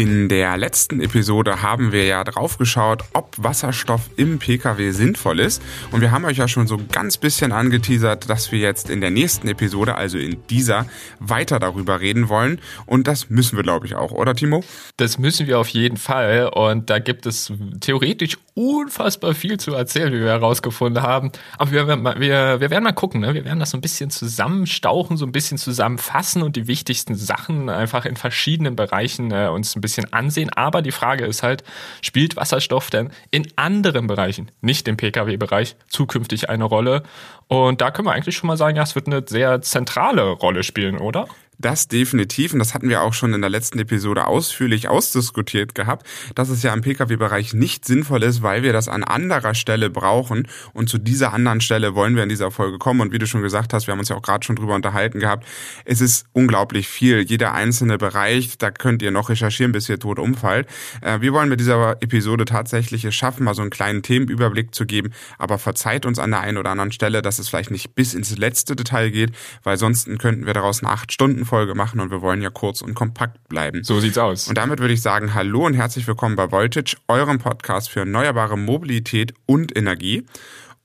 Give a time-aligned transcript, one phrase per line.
[0.00, 5.60] In der letzten Episode haben wir ja drauf geschaut, ob Wasserstoff im Pkw sinnvoll ist.
[5.92, 9.10] Und wir haben euch ja schon so ganz bisschen angeteasert, dass wir jetzt in der
[9.10, 10.86] nächsten Episode, also in dieser,
[11.18, 12.62] weiter darüber reden wollen.
[12.86, 14.64] Und das müssen wir, glaube ich, auch, oder Timo?
[14.96, 16.48] Das müssen wir auf jeden Fall.
[16.48, 21.32] Und da gibt es theoretisch unfassbar viel zu erzählen, wie wir herausgefunden haben.
[21.56, 23.32] Aber wir, wir, wir werden mal gucken, ne?
[23.32, 27.70] wir werden das so ein bisschen zusammenstauchen, so ein bisschen zusammenfassen und die wichtigsten Sachen
[27.70, 30.50] einfach in verschiedenen Bereichen äh, uns ein bisschen ansehen.
[30.50, 31.64] Aber die Frage ist halt,
[32.02, 37.02] spielt Wasserstoff denn in anderen Bereichen, nicht im Pkw-Bereich, zukünftig eine Rolle?
[37.48, 40.62] Und da können wir eigentlich schon mal sagen, ja, es wird eine sehr zentrale Rolle
[40.64, 41.28] spielen, oder?
[41.60, 46.06] Das definitiv, und das hatten wir auch schon in der letzten Episode ausführlich ausdiskutiert gehabt,
[46.34, 50.48] dass es ja im Pkw-Bereich nicht sinnvoll ist, weil wir das an anderer Stelle brauchen.
[50.72, 53.02] Und zu dieser anderen Stelle wollen wir in dieser Folge kommen.
[53.02, 55.20] Und wie du schon gesagt hast, wir haben uns ja auch gerade schon drüber unterhalten
[55.20, 55.46] gehabt,
[55.84, 57.20] es ist unglaublich viel.
[57.20, 60.66] Jeder einzelne Bereich, da könnt ihr noch recherchieren, bis ihr tot umfallt.
[61.02, 64.86] Äh, wir wollen mit dieser Episode tatsächlich es schaffen, mal so einen kleinen Themenüberblick zu
[64.86, 65.12] geben.
[65.36, 68.38] Aber verzeiht uns an der einen oder anderen Stelle, dass es vielleicht nicht bis ins
[68.38, 72.22] letzte Detail geht, weil sonst könnten wir daraus eine acht Stunden Folge machen und wir
[72.22, 73.82] wollen ja kurz und kompakt bleiben.
[73.82, 74.46] So sieht's aus.
[74.46, 78.56] Und damit würde ich sagen, hallo und herzlich willkommen bei Voltage, eurem Podcast für erneuerbare
[78.56, 80.24] Mobilität und Energie.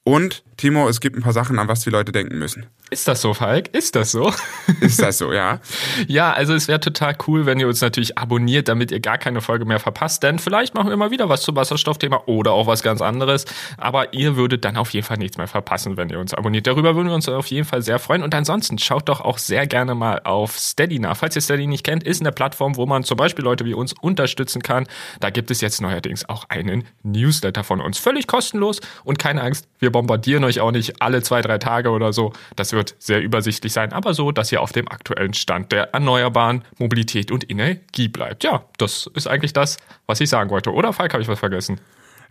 [0.03, 2.65] Und Timo, es gibt ein paar Sachen, an was die Leute denken müssen.
[2.89, 3.67] Ist das so, Falk?
[3.75, 4.31] Ist das so?
[4.79, 5.59] Ist das so, ja.
[6.07, 9.41] ja, also es wäre total cool, wenn ihr uns natürlich abonniert, damit ihr gar keine
[9.41, 10.23] Folge mehr verpasst.
[10.23, 13.45] Denn vielleicht machen wir mal wieder was zum Wasserstoffthema oder auch was ganz anderes.
[13.77, 16.67] Aber ihr würdet dann auf jeden Fall nichts mehr verpassen, wenn ihr uns abonniert.
[16.67, 18.23] Darüber würden wir uns auf jeden Fall sehr freuen.
[18.23, 21.17] Und ansonsten schaut doch auch sehr gerne mal auf Steady nach.
[21.17, 23.93] Falls ihr Steady nicht kennt, ist eine Plattform, wo man zum Beispiel Leute wie uns
[23.99, 24.87] unterstützen kann.
[25.19, 27.97] Da gibt es jetzt neuerdings auch einen Newsletter von uns.
[27.97, 32.13] Völlig kostenlos und keine Angst, wir bombardieren euch auch nicht alle zwei, drei Tage oder
[32.13, 32.33] so.
[32.55, 36.63] Das wird sehr übersichtlich sein, aber so, dass ihr auf dem aktuellen Stand der erneuerbaren
[36.77, 38.43] Mobilität und Energie bleibt.
[38.43, 40.71] Ja, das ist eigentlich das, was ich sagen wollte.
[40.71, 41.79] Oder Falk, habe ich was vergessen?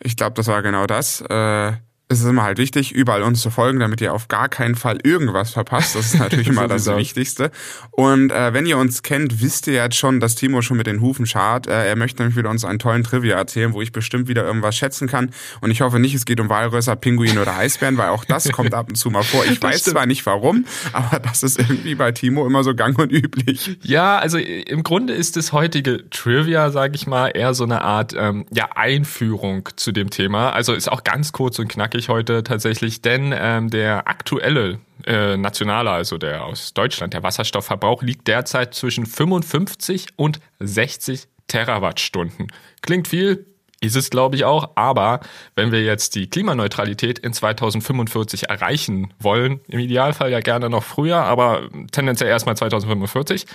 [0.00, 1.21] Ich glaube, das war genau das.
[1.22, 1.72] Äh
[2.09, 4.98] es ist immer halt wichtig, überall uns zu folgen, damit ihr auf gar keinen Fall
[5.03, 5.94] irgendwas verpasst.
[5.94, 7.50] Das ist natürlich immer das Wichtigste.
[7.92, 11.00] Und äh, wenn ihr uns kennt, wisst ihr jetzt schon, dass Timo schon mit den
[11.00, 11.66] Hufen schart.
[11.66, 14.76] Äh, er möchte nämlich wieder uns einen tollen Trivia erzählen, wo ich bestimmt wieder irgendwas
[14.76, 15.31] schätzen kann.
[15.62, 18.75] Und ich hoffe nicht, es geht um Walrösser, Pinguin oder Eisbären, weil auch das kommt
[18.75, 19.43] ab und zu mal vor.
[19.47, 23.12] Ich weiß zwar nicht warum, aber das ist irgendwie bei Timo immer so gang und
[23.12, 23.78] üblich.
[23.82, 28.14] Ja, also im Grunde ist das heutige Trivia, sage ich mal, eher so eine Art
[28.14, 30.50] ähm, ja, Einführung zu dem Thema.
[30.50, 35.37] Also ist auch ganz kurz und knackig ich heute tatsächlich, denn ähm, der aktuelle äh,
[35.37, 42.49] nationale, also der aus Deutschland, der Wasserstoffverbrauch liegt derzeit zwischen 55 und 60 Terawattstunden.
[42.82, 43.47] Klingt viel,
[43.81, 44.71] ist es, glaube ich, auch.
[44.77, 45.21] Aber
[45.55, 51.19] wenn wir jetzt die Klimaneutralität in 2045 erreichen wollen, im Idealfall ja gerne noch früher,
[51.19, 53.47] aber tendenziell erstmal 2045,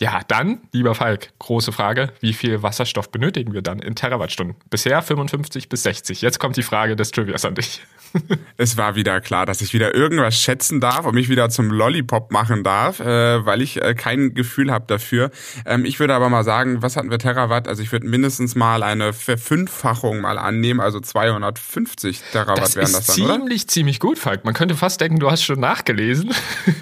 [0.00, 4.56] ja, dann, lieber Falk, große Frage, wie viel Wasserstoff benötigen wir dann in Terawattstunden?
[4.70, 6.22] Bisher 55 bis 60.
[6.22, 7.82] Jetzt kommt die Frage des Trivias an dich.
[8.56, 12.32] es war wieder klar, dass ich wieder irgendwas schätzen darf und mich wieder zum Lollipop
[12.32, 15.30] machen darf, äh, weil ich äh, kein Gefühl habe dafür.
[15.66, 17.68] Ähm, ich würde aber mal sagen, was hatten wir Terawatt?
[17.68, 23.06] Also ich würde mindestens mal eine Verfünffachung mal annehmen, also 250 Terawatt das wären das
[23.06, 23.38] dann, ziemlich, oder?
[23.40, 24.44] Ziemlich, ziemlich gut, Falk.
[24.44, 26.32] Man könnte fast denken, du hast schon nachgelesen.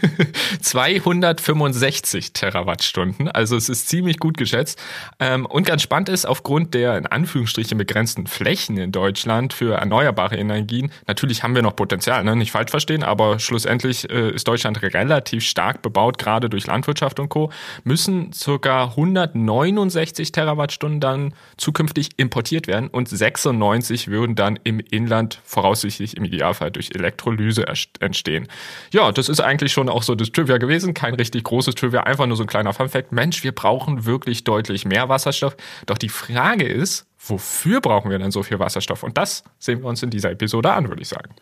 [0.61, 4.81] 265 Terawattstunden, also es ist ziemlich gut geschätzt.
[5.19, 10.37] Ähm, und ganz spannend ist, aufgrund der in Anführungsstrichen begrenzten Flächen in Deutschland für erneuerbare
[10.37, 12.37] Energien, natürlich haben wir noch Potenzial, ne?
[12.37, 17.29] nicht falsch verstehen, aber schlussendlich äh, ist Deutschland relativ stark bebaut, gerade durch Landwirtschaft und
[17.29, 17.51] Co.,
[17.85, 26.17] müssen circa 169 Terawattstunden dann zukünftig importiert werden und 96 würden dann im Inland voraussichtlich
[26.17, 27.67] im Idealfall durch Elektrolyse
[28.01, 28.49] entstehen.
[28.93, 32.27] Ja, das ist eigentlich schon auch so das Trivia gewesen, kein richtig großes Trivia, einfach
[32.27, 32.98] nur so ein kleiner Funfact.
[33.11, 35.57] Mensch, wir brauchen wirklich deutlich mehr Wasserstoff.
[35.87, 39.03] Doch die Frage ist, wofür brauchen wir denn so viel Wasserstoff?
[39.03, 41.35] Und das sehen wir uns in dieser Episode an, würde ich sagen.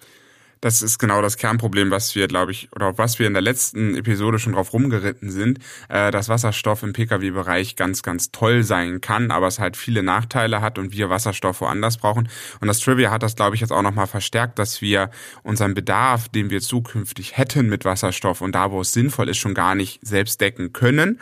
[0.60, 3.42] Das ist genau das Kernproblem, was wir, glaube ich, oder auf was wir in der
[3.42, 5.58] letzten Episode schon drauf rumgeritten sind,
[5.88, 10.62] äh, dass Wasserstoff im Pkw-Bereich ganz, ganz toll sein kann, aber es halt viele Nachteile
[10.62, 12.28] hat und wir Wasserstoff woanders brauchen.
[12.60, 15.10] Und das Trivia hat das, glaube ich, jetzt auch nochmal verstärkt, dass wir
[15.42, 19.54] unseren Bedarf, den wir zukünftig hätten mit Wasserstoff und da, wo es sinnvoll ist, schon
[19.54, 21.20] gar nicht selbst decken können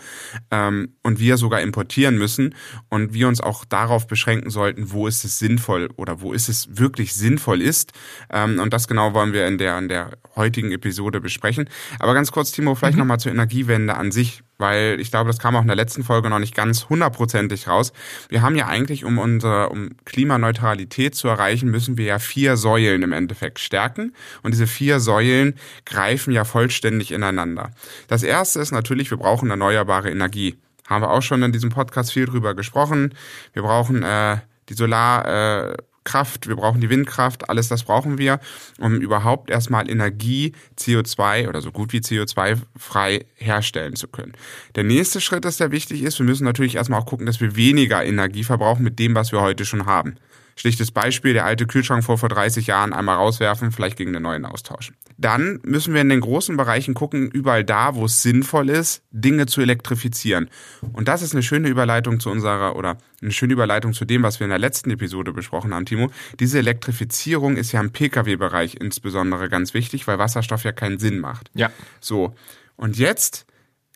[0.53, 2.55] ähm, und wir sogar importieren müssen
[2.89, 6.79] und wir uns auch darauf beschränken sollten, wo ist es sinnvoll oder wo ist es
[6.79, 7.93] wirklich sinnvoll ist.
[8.31, 11.71] Ähm, und das genau wollen wollen wir in der, in der heutigen Episode besprechen.
[11.99, 13.01] Aber ganz kurz, Timo, vielleicht mhm.
[13.01, 16.29] nochmal zur Energiewende an sich, weil ich glaube, das kam auch in der letzten Folge
[16.29, 17.95] noch nicht ganz hundertprozentig raus.
[18.29, 23.03] Wir haben ja eigentlich, um unsere, um Klimaneutralität zu erreichen, müssen wir ja vier Säulen
[23.03, 24.13] im Endeffekt stärken.
[24.43, 25.55] Und diese vier Säulen
[25.87, 27.71] greifen ja vollständig ineinander.
[28.09, 30.59] Das erste ist natürlich, wir brauchen erneuerbare Energie.
[30.87, 33.15] Haben wir auch schon in diesem Podcast viel drüber gesprochen.
[33.55, 34.37] Wir brauchen äh,
[34.69, 35.71] die Solar.
[35.71, 38.41] Äh, Kraft, wir brauchen die Windkraft, alles das brauchen wir,
[38.79, 44.33] um überhaupt erstmal Energie CO2 oder so gut wie CO2 frei herstellen zu können.
[44.75, 47.57] Der nächste Schritt, ist, der wichtig ist, wir müssen natürlich erstmal auch gucken, dass wir
[47.57, 50.17] weniger Energie verbrauchen mit dem, was wir heute schon haben.
[50.57, 54.45] Schlichtes Beispiel, der alte Kühlschrank vor vor 30 Jahren einmal rauswerfen, vielleicht gegen einen neuen
[54.45, 54.97] austauschen.
[55.17, 59.47] Dann müssen wir in den großen Bereichen gucken, überall da, wo es sinnvoll ist, Dinge
[59.47, 60.49] zu elektrifizieren.
[60.93, 64.41] Und das ist eine schöne Überleitung zu unserer oder eine schöne Überleitung zu dem, was
[64.41, 66.11] wir in der letzten Episode besprochen haben, Timo.
[66.41, 71.51] Diese Elektrifizierung ist ja im Pkw-Bereich insbesondere ganz wichtig, weil Wasserstoff ja keinen Sinn macht.
[71.55, 71.71] Ja.
[72.01, 72.35] So.
[72.77, 73.47] Und jetzt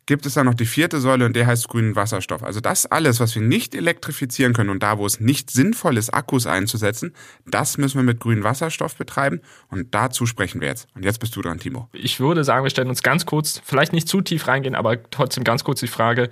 [0.09, 2.43] gibt es dann noch die vierte Säule und der heißt grünen Wasserstoff.
[2.43, 6.09] Also das alles, was wir nicht elektrifizieren können und da, wo es nicht sinnvoll ist,
[6.15, 7.15] Akkus einzusetzen,
[7.47, 10.89] das müssen wir mit grünem Wasserstoff betreiben und dazu sprechen wir jetzt.
[10.95, 11.91] Und jetzt bist du dran, Timo.
[11.93, 15.45] Ich würde sagen, wir stellen uns ganz kurz, vielleicht nicht zu tief reingehen, aber trotzdem
[15.45, 16.31] ganz kurz die Frage,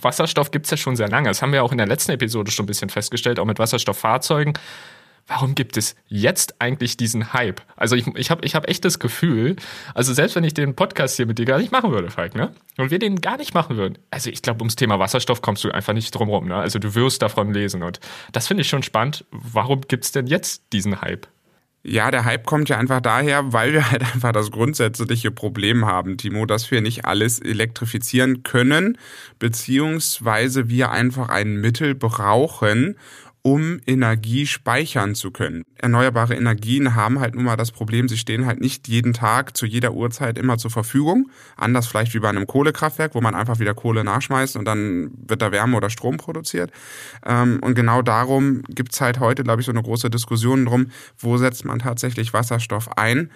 [0.00, 1.28] Wasserstoff gibt es ja schon sehr lange.
[1.28, 4.54] Das haben wir auch in der letzten Episode schon ein bisschen festgestellt, auch mit Wasserstofffahrzeugen
[5.26, 7.62] warum gibt es jetzt eigentlich diesen Hype?
[7.76, 9.56] Also ich, ich habe ich hab echt das Gefühl,
[9.94, 12.52] also selbst wenn ich den Podcast hier mit dir gar nicht machen würde, Falk, ne?
[12.76, 13.98] Und wir den gar nicht machen würden.
[14.10, 16.56] Also ich glaube, ums Thema Wasserstoff kommst du einfach nicht drum rum, ne?
[16.56, 18.00] Also du wirst davon lesen und
[18.32, 19.24] das finde ich schon spannend.
[19.30, 21.26] Warum gibt es denn jetzt diesen Hype?
[21.82, 26.18] Ja, der Hype kommt ja einfach daher, weil wir halt einfach das grundsätzliche Problem haben,
[26.18, 28.98] Timo, dass wir nicht alles elektrifizieren können,
[29.38, 32.96] beziehungsweise wir einfach ein Mittel brauchen,
[33.42, 35.64] um Energie speichern zu können.
[35.76, 39.66] Erneuerbare Energien haben halt nun mal das Problem, sie stehen halt nicht jeden Tag zu
[39.66, 41.30] jeder Uhrzeit immer zur Verfügung.
[41.56, 45.40] Anders vielleicht wie bei einem Kohlekraftwerk, wo man einfach wieder Kohle nachschmeißt und dann wird
[45.40, 46.70] da Wärme oder Strom produziert.
[47.24, 50.88] Ähm, und genau darum gibt's halt heute, glaube ich, so eine große Diskussion drum,
[51.18, 53.30] wo setzt man tatsächlich Wasserstoff ein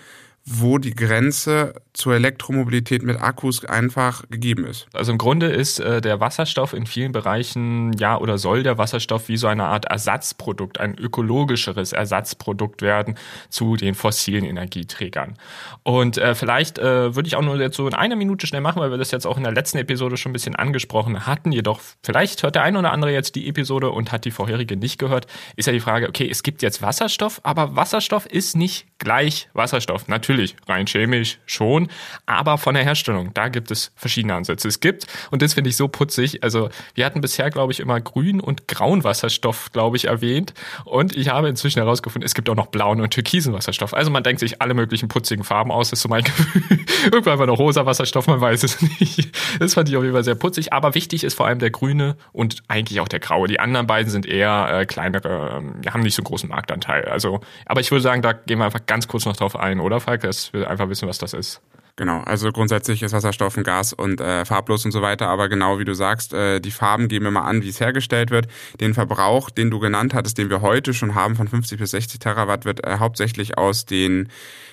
[0.46, 4.86] wo die Grenze zur Elektromobilität mit Akkus einfach gegeben ist.
[4.92, 9.28] Also im Grunde ist äh, der Wasserstoff in vielen Bereichen, ja, oder soll der Wasserstoff
[9.28, 13.16] wie so eine Art Ersatzprodukt, ein ökologischeres Ersatzprodukt werden
[13.48, 15.38] zu den fossilen Energieträgern.
[15.82, 18.80] Und äh, vielleicht äh, würde ich auch nur jetzt so in einer Minute schnell machen,
[18.80, 21.52] weil wir das jetzt auch in der letzten Episode schon ein bisschen angesprochen hatten.
[21.52, 24.98] Jedoch, vielleicht hört der eine oder andere jetzt die Episode und hat die vorherige nicht
[24.98, 25.26] gehört,
[25.56, 30.08] ist ja die Frage, okay, es gibt jetzt Wasserstoff, aber Wasserstoff ist nicht gleich Wasserstoff.
[30.08, 31.86] Natürlich Natürlich, rein chemisch schon,
[32.26, 34.66] aber von der Herstellung, da gibt es verschiedene Ansätze.
[34.66, 38.00] Es gibt, und das finde ich so putzig, also wir hatten bisher, glaube ich, immer
[38.00, 40.52] grün und grauen Wasserstoff, glaube ich, erwähnt.
[40.84, 43.94] Und ich habe inzwischen herausgefunden, es gibt auch noch blauen und türkisen Wasserstoff.
[43.94, 46.80] Also man denkt sich alle möglichen putzigen Farben aus, das ist so mein Gefühl.
[47.04, 49.30] Irgendwann war noch rosa Wasserstoff, man weiß es nicht.
[49.60, 50.72] Das fand ich auf jeden Fall sehr putzig.
[50.72, 53.46] Aber wichtig ist vor allem der grüne und eigentlich auch der graue.
[53.46, 57.04] Die anderen beiden sind eher äh, kleinere, äh, haben nicht so großen Marktanteil.
[57.04, 60.00] Also, aber ich würde sagen, da gehen wir einfach ganz kurz noch drauf ein, oder
[60.00, 60.23] Falk?
[60.24, 61.60] Dass wir einfach wissen, was das ist.
[61.96, 65.78] Genau, also grundsätzlich ist Wasserstoff ein Gas und äh, farblos und so weiter, aber genau
[65.78, 68.48] wie du sagst, äh, die Farben geben immer an, wie es hergestellt wird.
[68.80, 72.18] Den Verbrauch, den du genannt hattest, den wir heute schon haben, von 50 bis 60
[72.18, 74.28] Terawatt, wird äh, hauptsächlich aus den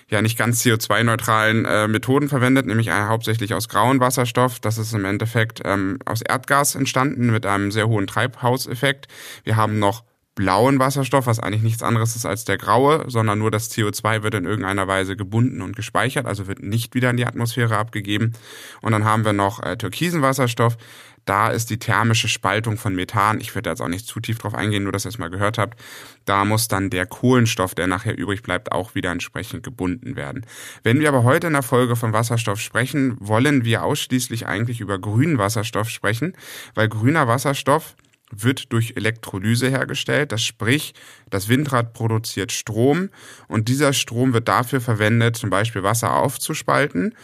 [0.09, 4.59] ja nicht ganz CO2-neutralen äh, Methoden verwendet, nämlich äh, hauptsächlich aus grauen Wasserstoff.
[4.59, 9.07] Das ist im Endeffekt ähm, aus Erdgas entstanden mit einem sehr hohen Treibhauseffekt.
[9.44, 10.03] Wir haben noch
[10.41, 14.33] blauen Wasserstoff, was eigentlich nichts anderes ist als der graue, sondern nur das CO2 wird
[14.33, 18.33] in irgendeiner Weise gebunden und gespeichert, also wird nicht wieder in die Atmosphäre abgegeben.
[18.81, 20.77] Und dann haben wir noch äh, türkisen Wasserstoff.
[21.25, 24.55] Da ist die thermische Spaltung von Methan, ich werde jetzt auch nicht zu tief drauf
[24.55, 25.79] eingehen, nur dass ihr es mal gehört habt,
[26.25, 30.43] da muss dann der Kohlenstoff, der nachher übrig bleibt, auch wieder entsprechend gebunden werden.
[30.81, 34.98] Wenn wir aber heute in der Folge von Wasserstoff sprechen, wollen wir ausschließlich eigentlich über
[34.98, 36.33] grünen Wasserstoff sprechen,
[36.74, 37.95] weil grüner Wasserstoff
[38.31, 40.31] wird durch Elektrolyse hergestellt.
[40.31, 40.93] Das sprich,
[41.29, 43.09] das Windrad produziert Strom
[43.47, 47.15] und dieser Strom wird dafür verwendet, zum Beispiel Wasser aufzuspalten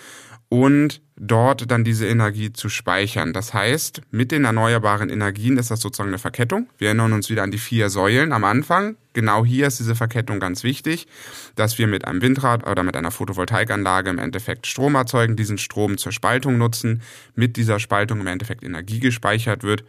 [0.50, 3.34] und dort dann diese Energie zu speichern.
[3.34, 6.70] Das heißt, mit den erneuerbaren Energien ist das sozusagen eine Verkettung.
[6.78, 8.96] Wir erinnern uns wieder an die vier Säulen am Anfang.
[9.14, 11.08] Genau hier ist diese Verkettung ganz wichtig,
[11.56, 15.98] dass wir mit einem Windrad oder mit einer Photovoltaikanlage im Endeffekt Strom erzeugen, diesen Strom
[15.98, 17.02] zur Spaltung nutzen,
[17.36, 19.84] mit dieser Spaltung im Endeffekt Energie gespeichert wird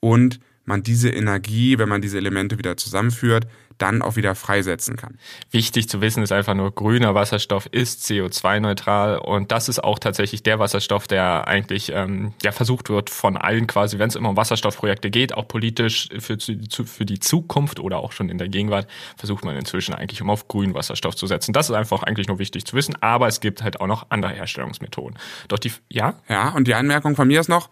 [0.00, 3.46] und man diese Energie, wenn man diese Elemente wieder zusammenführt,
[3.78, 5.18] dann auch wieder freisetzen kann.
[5.50, 10.42] Wichtig zu wissen ist einfach nur, grüner Wasserstoff ist CO2-neutral und das ist auch tatsächlich
[10.42, 14.36] der Wasserstoff, der eigentlich ähm, ja, versucht wird von allen quasi, wenn es immer um
[14.36, 19.44] Wasserstoffprojekte geht, auch politisch für, für die Zukunft oder auch schon in der Gegenwart, versucht
[19.44, 21.52] man inzwischen eigentlich um auf grünen Wasserstoff zu setzen.
[21.52, 24.32] Das ist einfach eigentlich nur wichtig zu wissen, aber es gibt halt auch noch andere
[24.32, 25.18] Herstellungsmethoden.
[25.46, 26.14] Doch die, ja?
[26.28, 27.70] Ja, und die Anmerkung von mir ist noch,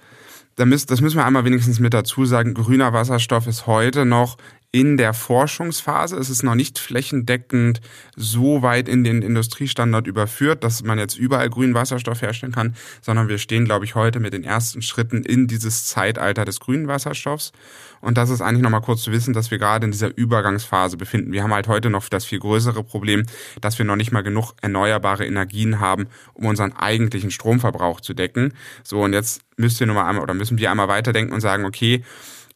[0.91, 4.39] das müssen wir einmal wenigstens mit dazu sagen, grüner Wasserstoff ist heute noch
[4.77, 6.19] in der Forschungsphase.
[6.19, 7.81] Es ist noch nicht flächendeckend
[8.15, 13.29] so weit in den Industriestandard überführt, dass man jetzt überall grünen Wasserstoff herstellen kann, sondern
[13.29, 17.53] wir stehen, glaube ich, heute mit den ersten Schritten in dieses Zeitalter des grünen Wasserstoffs.
[18.03, 21.33] Und das ist eigentlich nochmal kurz zu wissen, dass wir gerade in dieser Übergangsphase befinden.
[21.33, 23.25] Wir haben halt heute noch das viel größere Problem,
[23.63, 28.53] dass wir noch nicht mal genug erneuerbare Energien haben, um unseren eigentlichen Stromverbrauch zu decken.
[28.85, 31.65] So, und jetzt müsst ihr nur mal einmal oder müssen wir einmal weiterdenken und sagen,
[31.65, 32.05] okay,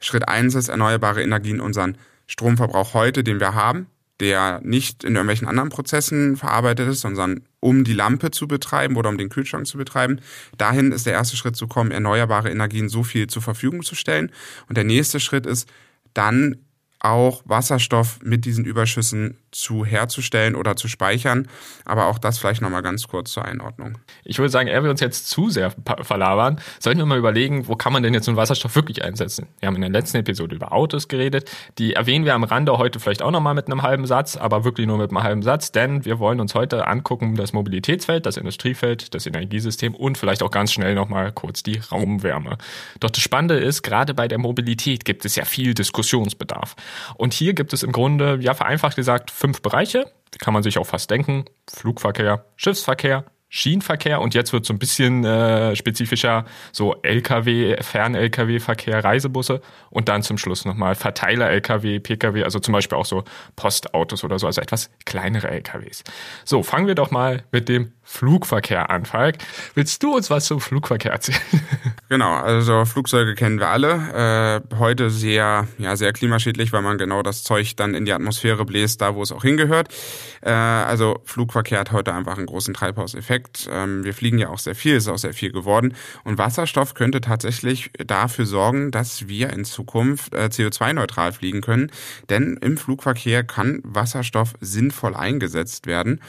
[0.01, 1.97] Schritt eins ist erneuerbare Energien unseren
[2.31, 3.89] Stromverbrauch heute, den wir haben,
[4.21, 9.09] der nicht in irgendwelchen anderen Prozessen verarbeitet ist, sondern um die Lampe zu betreiben oder
[9.09, 10.21] um den Kühlschrank zu betreiben.
[10.57, 14.31] Dahin ist der erste Schritt zu kommen, erneuerbare Energien so viel zur Verfügung zu stellen.
[14.69, 15.69] Und der nächste Schritt ist
[16.15, 16.57] dann
[17.01, 21.49] auch Wasserstoff mit diesen Überschüssen zu herzustellen oder zu speichern.
[21.85, 23.99] Aber auch das vielleicht nochmal ganz kurz zur Einordnung.
[24.25, 27.77] Ich würde sagen, ehe wir uns jetzt zu sehr verlabern, sollten wir mal überlegen, wo
[27.77, 29.49] kann man denn jetzt einen Wasserstoff wirklich einsetzen?
[29.59, 31.51] Wir haben in der letzten Episode über Autos geredet.
[31.79, 34.87] Die erwähnen wir am Rande heute vielleicht auch nochmal mit einem halben Satz, aber wirklich
[34.87, 39.15] nur mit einem halben Satz, denn wir wollen uns heute angucken, das Mobilitätsfeld, das Industriefeld,
[39.15, 42.59] das Energiesystem und vielleicht auch ganz schnell nochmal kurz die Raumwärme.
[43.01, 46.77] Doch das Spannende ist, gerade bei der Mobilität gibt es ja viel Diskussionsbedarf.
[47.17, 50.13] Und hier gibt es im Grunde, ja vereinfacht gesagt, fünf Bereiche.
[50.33, 51.47] Wie kann man sich auch fast denken.
[51.69, 59.61] Flugverkehr, Schiffsverkehr, Schienenverkehr und jetzt wird so ein bisschen äh, spezifischer so LKW, Fern-LKW-Verkehr, Reisebusse
[59.91, 63.25] und dann zum Schluss nochmal Verteiler-LKW, PKW, also zum Beispiel auch so
[63.57, 66.05] Postautos oder so, also etwas kleinere LKWs.
[66.45, 69.39] So, fangen wir doch mal mit dem Flugverkehr an, Falk.
[69.75, 71.41] Willst du uns was zum Flugverkehr erzählen?
[72.09, 74.63] Genau, also Flugzeuge kennen wir alle.
[74.73, 78.65] Äh, heute sehr, ja, sehr klimaschädlich, weil man genau das Zeug dann in die Atmosphäre
[78.65, 79.95] bläst, da wo es auch hingehört.
[80.41, 83.40] Äh, also Flugverkehr hat heute einfach einen großen Treibhauseffekt.
[83.71, 85.95] Ähm, wir fliegen ja auch sehr viel, ist auch sehr viel geworden.
[86.25, 91.91] Und Wasserstoff könnte tatsächlich dafür sorgen, dass wir in Zukunft äh, CO2-neutral fliegen können.
[92.29, 96.21] Denn im Flugverkehr kann Wasserstoff sinnvoll eingesetzt werden.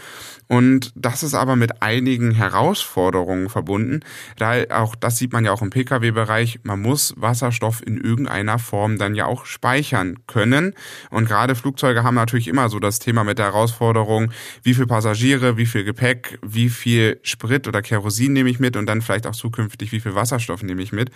[0.47, 4.01] Und das ist aber mit einigen Herausforderungen verbunden.
[4.37, 6.59] Da auch das sieht man ja auch im Pkw-Bereich.
[6.63, 10.73] Man muss Wasserstoff in irgendeiner Form dann ja auch speichern können.
[11.09, 14.31] Und gerade Flugzeuge haben natürlich immer so das Thema mit der Herausforderung,
[14.63, 18.85] wie viel Passagiere, wie viel Gepäck, wie viel Sprit oder Kerosin nehme ich mit und
[18.85, 21.11] dann vielleicht auch zukünftig, wie viel Wasserstoff nehme ich mit.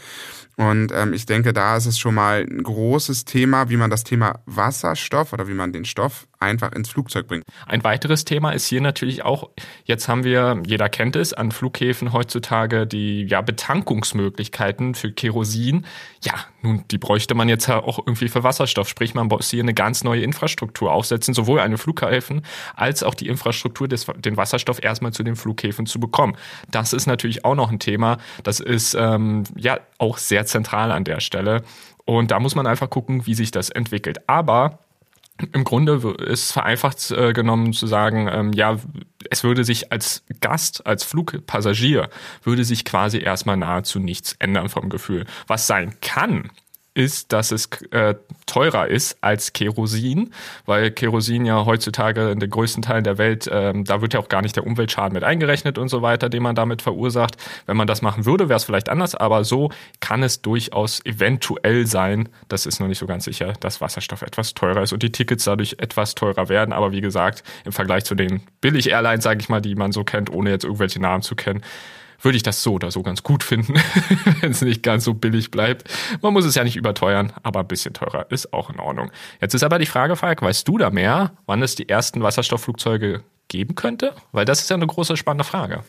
[0.58, 4.04] Und ähm, ich denke, da ist es schon mal ein großes Thema, wie man das
[4.04, 7.44] Thema Wasserstoff oder wie man den Stoff einfach ins Flugzeug bringt.
[7.66, 9.50] Ein weiteres Thema ist hier natürlich auch,
[9.84, 15.86] jetzt haben wir, jeder kennt es, an Flughäfen heutzutage die ja, Betankungsmöglichkeiten für Kerosin.
[16.24, 18.88] Ja, nun, die bräuchte man jetzt auch irgendwie für Wasserstoff.
[18.88, 22.44] Sprich, man muss hier eine ganz neue Infrastruktur aufsetzen, sowohl eine Flughäfen
[22.76, 26.36] als auch die Infrastruktur, des, den Wasserstoff erstmal zu den Flughäfen zu bekommen.
[26.72, 28.18] Das ist natürlich auch noch ein Thema.
[28.44, 31.64] Das ist ähm, ja auch sehr zentral an der Stelle.
[32.06, 34.20] Und da muss man einfach gucken, wie sich das entwickelt.
[34.28, 34.80] Aber
[35.52, 38.78] im Grunde ist vereinfacht äh, genommen zu sagen, ähm, ja,
[39.30, 42.10] es würde sich als Gast, als Flugpassagier,
[42.44, 45.26] würde sich quasi erstmal nahezu nichts ändern vom Gefühl.
[45.48, 46.52] Was sein kann,
[46.96, 50.32] ist, dass es äh, teurer ist als Kerosin,
[50.66, 54.30] weil Kerosin ja heutzutage in den größten Teilen der Welt, ähm, da wird ja auch
[54.30, 57.36] gar nicht der Umweltschaden mit eingerechnet und so weiter, den man damit verursacht.
[57.66, 61.86] Wenn man das machen würde, wäre es vielleicht anders, aber so kann es durchaus eventuell
[61.86, 65.12] sein, das ist noch nicht so ganz sicher, dass Wasserstoff etwas teurer ist und die
[65.12, 66.72] Tickets dadurch etwas teurer werden.
[66.74, 70.30] Aber wie gesagt, im Vergleich zu den Billig-Airlines, sage ich mal, die man so kennt,
[70.30, 71.62] ohne jetzt irgendwelche Namen zu kennen,
[72.26, 73.76] würde ich das so oder so ganz gut finden,
[74.42, 75.90] wenn es nicht ganz so billig bleibt.
[76.22, 79.12] Man muss es ja nicht überteuern, aber ein bisschen teurer ist auch in Ordnung.
[79.40, 83.24] Jetzt ist aber die Frage, Falk, weißt du da mehr, wann es die ersten Wasserstoffflugzeuge
[83.48, 84.14] geben könnte?
[84.32, 85.84] Weil das ist ja eine große spannende Frage.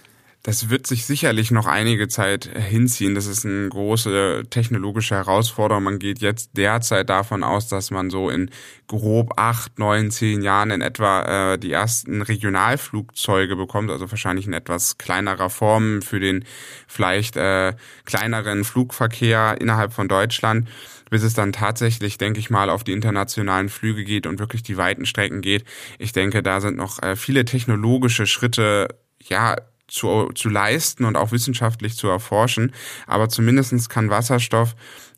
[0.47, 3.17] Das wird sich sicherlich noch einige Zeit hinziehen.
[3.17, 5.83] Das ist eine große technologische Herausforderung.
[5.83, 8.53] Man geht jetzt derzeit davon aus, dass man so in
[8.87, 14.53] grob acht, neun, zehn Jahren in etwa äh, die ersten Regionalflugzeuge bekommt, also wahrscheinlich in
[14.53, 16.45] etwas kleinerer Form für den
[16.87, 17.75] vielleicht äh,
[18.05, 20.69] kleineren Flugverkehr innerhalb von Deutschland
[21.09, 24.77] bis es dann tatsächlich, denke ich mal, auf die internationalen Flüge geht und wirklich die
[24.77, 25.65] weiten Strecken geht.
[26.01, 28.89] Ich denke, da sind noch äh, viele technologische Schritte
[29.23, 29.57] ja
[29.89, 32.73] zu, zu leisten und auch wissenschaftlich zu erforschen.
[33.07, 34.75] Aber zumindestens kann Wasserstoff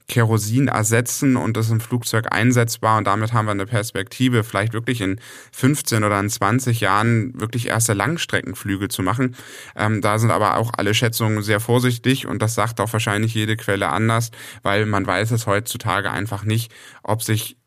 [0.08, 5.02] Kerosin ersetzen und ist im Flugzeug einsetzbar und damit haben wir eine Perspektive, vielleicht wirklich
[5.02, 5.20] in
[5.52, 9.36] 15 oder in 20 Jahren wirklich erste Langstreckenflüge zu machen.
[9.76, 13.56] Ähm, da sind aber auch alle Schätzungen sehr vorsichtig und das sagt auch wahrscheinlich jede
[13.56, 14.30] Quelle anders,
[14.62, 16.72] weil man weiß es heutzutage einfach nicht,
[17.02, 17.57] ob sich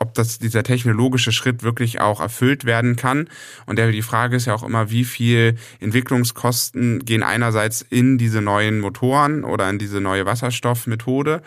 [0.00, 3.28] ob das, dieser technologische Schritt wirklich auch erfüllt werden kann.
[3.66, 8.80] Und die Frage ist ja auch immer, wie viel Entwicklungskosten gehen einerseits in diese neuen
[8.80, 11.42] Motoren oder in diese neue Wasserstoffmethode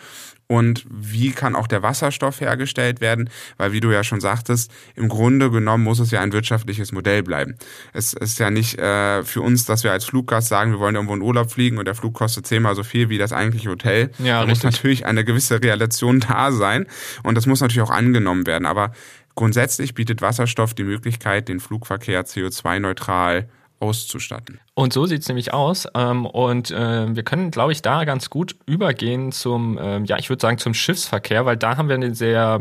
[0.46, 5.08] und wie kann auch der Wasserstoff hergestellt werden, weil wie du ja schon sagtest, im
[5.08, 7.56] Grunde genommen muss es ja ein wirtschaftliches Modell bleiben.
[7.92, 11.14] Es ist ja nicht äh, für uns, dass wir als Fluggast sagen, wir wollen irgendwo
[11.14, 14.10] in Urlaub fliegen und der Flug kostet zehnmal so viel wie das eigentliche Hotel.
[14.18, 16.86] Ja, da muss natürlich eine gewisse Relation da sein
[17.22, 18.92] und das muss natürlich auch angenommen werden, aber
[19.34, 23.48] grundsätzlich bietet Wasserstoff die Möglichkeit, den Flugverkehr CO2-neutral
[23.84, 24.60] auszustatten.
[24.74, 25.86] Und so sieht es nämlich aus.
[25.94, 30.30] Ähm, und äh, wir können, glaube ich, da ganz gut übergehen zum, ähm, ja, ich
[30.30, 32.60] würde sagen, zum Schiffsverkehr, weil da haben wir eine sehr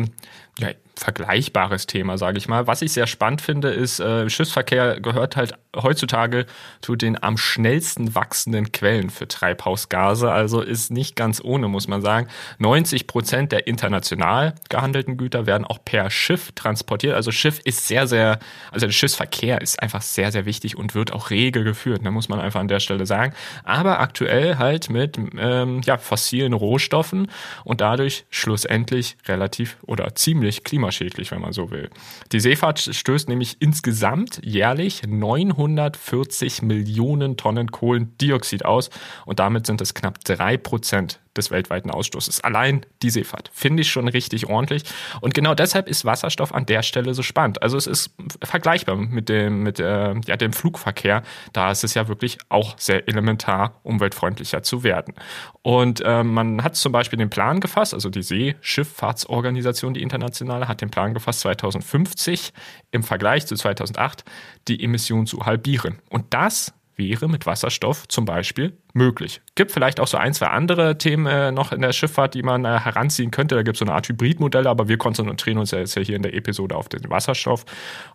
[0.60, 2.68] ja, vergleichbares Thema, sage ich mal.
[2.68, 6.46] Was ich sehr spannend finde, ist, äh, Schiffsverkehr gehört halt heutzutage
[6.82, 10.32] zu den am schnellsten wachsenden Quellen für Treibhausgase.
[10.32, 12.28] Also ist nicht ganz ohne, muss man sagen.
[12.60, 17.16] 90 Prozent der international gehandelten Güter werden auch per Schiff transportiert.
[17.16, 18.40] Also Schiff ist sehr, sehr,
[18.72, 22.02] also der Schiffsverkehr ist einfach sehr, sehr wichtig und wird auch rege geführt.
[22.04, 23.34] Da muss man einfach an der Stelle sagen.
[23.64, 27.32] Aber aktuell halt mit ähm, ja, fossilen Rohstoffen
[27.64, 30.83] und dadurch schlussendlich relativ oder ziemlich klimaschädlich,
[31.32, 31.90] wenn man so will.
[32.32, 38.90] Die Seefahrt stößt nämlich insgesamt jährlich 940 Millionen Tonnen Kohlendioxid aus
[39.26, 42.42] und damit sind es knapp drei Prozent des weltweiten Ausstoßes.
[42.42, 44.84] Allein die Seefahrt finde ich schon richtig ordentlich.
[45.22, 47.62] Und genau deshalb ist Wasserstoff an der Stelle so spannend.
[47.62, 51.24] Also es ist vergleichbar mit dem, mit, äh, ja, dem Flugverkehr.
[51.52, 55.14] Da ist es ja wirklich auch sehr elementar, umweltfreundlicher zu werden.
[55.62, 60.82] Und äh, man hat zum Beispiel den Plan gefasst, also die Seeschifffahrtsorganisation, die internationale, hat
[60.82, 62.54] den Plan gefasst, 2050
[62.92, 64.24] im Vergleich zu 2008
[64.68, 66.00] die Emissionen zu halbieren.
[66.10, 69.42] Und das wäre mit Wasserstoff zum Beispiel möglich.
[69.56, 72.66] Gibt vielleicht auch so ein, zwei andere Themen äh, noch in der Schifffahrt, die man
[72.66, 73.56] äh, heranziehen könnte.
[73.56, 76.22] Da gibt es so eine Art Hybridmodelle, aber wir konzentrieren uns ja jetzt hier in
[76.22, 77.66] der Episode auf den Wasserstoff.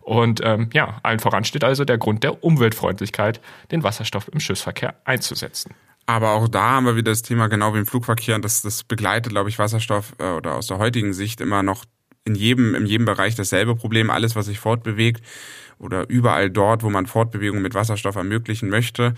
[0.01, 4.95] Und ähm, ja, allen voran steht also der Grund der Umweltfreundlichkeit, den Wasserstoff im Schiffsverkehr
[5.05, 5.73] einzusetzen.
[6.05, 8.83] Aber auch da haben wir wieder das Thema, genau wie im Flugverkehr, und das, das
[8.83, 11.85] begleitet, glaube ich, Wasserstoff äh, oder aus der heutigen Sicht immer noch
[12.25, 14.09] in jedem, in jedem Bereich dasselbe Problem.
[14.09, 15.23] Alles, was sich fortbewegt,
[15.79, 19.15] oder überall dort, wo man Fortbewegung mit Wasserstoff ermöglichen möchte,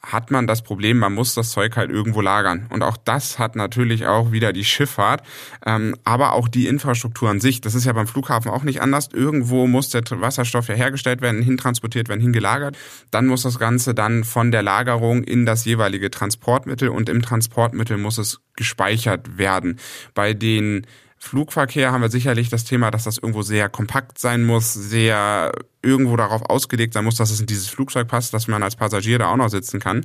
[0.00, 2.66] hat man das Problem, man muss das Zeug halt irgendwo lagern.
[2.70, 5.22] Und auch das hat natürlich auch wieder die Schifffahrt,
[5.64, 7.60] ähm, aber auch die Infrastruktur an sich.
[7.60, 9.08] Das ist ja beim Flughafen auch nicht anders.
[9.12, 12.76] Irgendwo muss der Wasserstoff ja hergestellt werden, hintransportiert werden, hingelagert.
[13.10, 17.96] Dann muss das Ganze dann von der Lagerung in das jeweilige Transportmittel und im Transportmittel
[17.96, 19.80] muss es gespeichert werden.
[20.14, 20.86] Bei den
[21.24, 26.18] Flugverkehr haben wir sicherlich das Thema, dass das irgendwo sehr kompakt sein muss, sehr irgendwo
[26.18, 29.28] darauf ausgelegt sein muss, dass es in dieses Flugzeug passt, dass man als Passagier da
[29.28, 30.04] auch noch sitzen kann.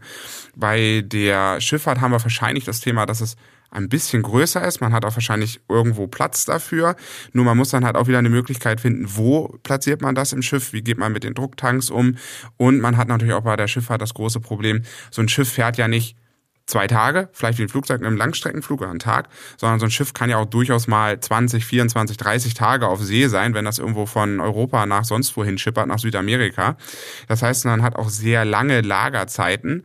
[0.55, 3.35] Bei der Schifffahrt haben wir wahrscheinlich das Thema, dass es
[3.69, 4.79] ein bisschen größer ist.
[4.79, 6.95] Man hat auch wahrscheinlich irgendwo Platz dafür.
[7.33, 10.41] Nur man muss dann halt auch wieder eine Möglichkeit finden, wo platziert man das im
[10.41, 12.15] Schiff, wie geht man mit den Drucktanks um.
[12.55, 15.77] Und man hat natürlich auch bei der Schifffahrt das große Problem, so ein Schiff fährt
[15.77, 16.15] ja nicht
[16.69, 19.91] zwei Tage, vielleicht wie ein Flugzeug in einem Langstreckenflug oder einen Tag, sondern so ein
[19.91, 23.79] Schiff kann ja auch durchaus mal 20, 24, 30 Tage auf See sein, wenn das
[23.79, 26.77] irgendwo von Europa nach sonst wohin schippert, nach Südamerika.
[27.27, 29.83] Das heißt, man hat auch sehr lange Lagerzeiten.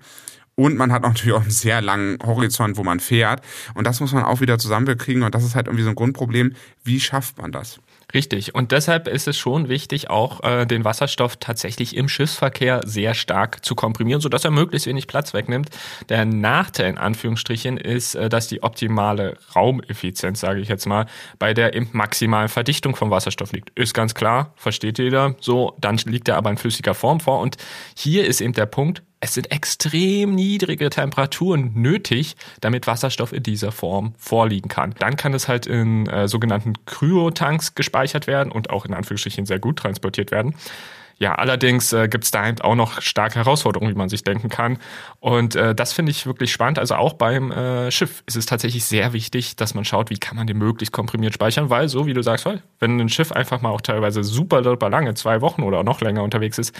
[0.56, 3.40] Und man hat natürlich auch einen sehr langen Horizont, wo man fährt.
[3.74, 5.24] Und das muss man auch wieder zusammenkriegen.
[5.24, 6.54] Und das ist halt irgendwie so ein Grundproblem.
[6.84, 7.80] Wie schafft man das?
[8.14, 8.54] Richtig.
[8.54, 13.64] Und deshalb ist es schon wichtig, auch äh, den Wasserstoff tatsächlich im Schiffsverkehr sehr stark
[13.64, 15.70] zu komprimieren, sodass er möglichst wenig Platz wegnimmt.
[16.08, 21.06] Der Nachteil in Anführungsstrichen ist, äh, dass die optimale Raumeffizienz, sage ich jetzt mal,
[21.40, 23.76] bei der maximalen Verdichtung von Wasserstoff liegt.
[23.76, 25.34] Ist ganz klar, versteht jeder.
[25.40, 27.40] So, dann liegt er aber in flüssiger Form vor.
[27.40, 27.56] Und
[27.96, 33.72] hier ist eben der Punkt, es sind extrem niedrige Temperaturen nötig, damit Wasserstoff in dieser
[33.72, 34.94] Form vorliegen kann.
[34.98, 39.58] Dann kann es halt in äh, sogenannten Kryotanks gespeichert werden und auch in Anführungsstrichen sehr
[39.58, 40.54] gut transportiert werden.
[41.16, 44.50] Ja, allerdings äh, gibt es da eben auch noch starke Herausforderungen, wie man sich denken
[44.50, 44.76] kann.
[45.20, 46.78] Und äh, das finde ich wirklich spannend.
[46.78, 50.36] Also auch beim äh, Schiff ist es tatsächlich sehr wichtig, dass man schaut, wie kann
[50.36, 52.46] man den möglichst komprimiert speichern, weil so wie du sagst,
[52.78, 56.22] wenn ein Schiff einfach mal auch teilweise super, super lange, zwei Wochen oder noch länger
[56.22, 56.74] unterwegs ist,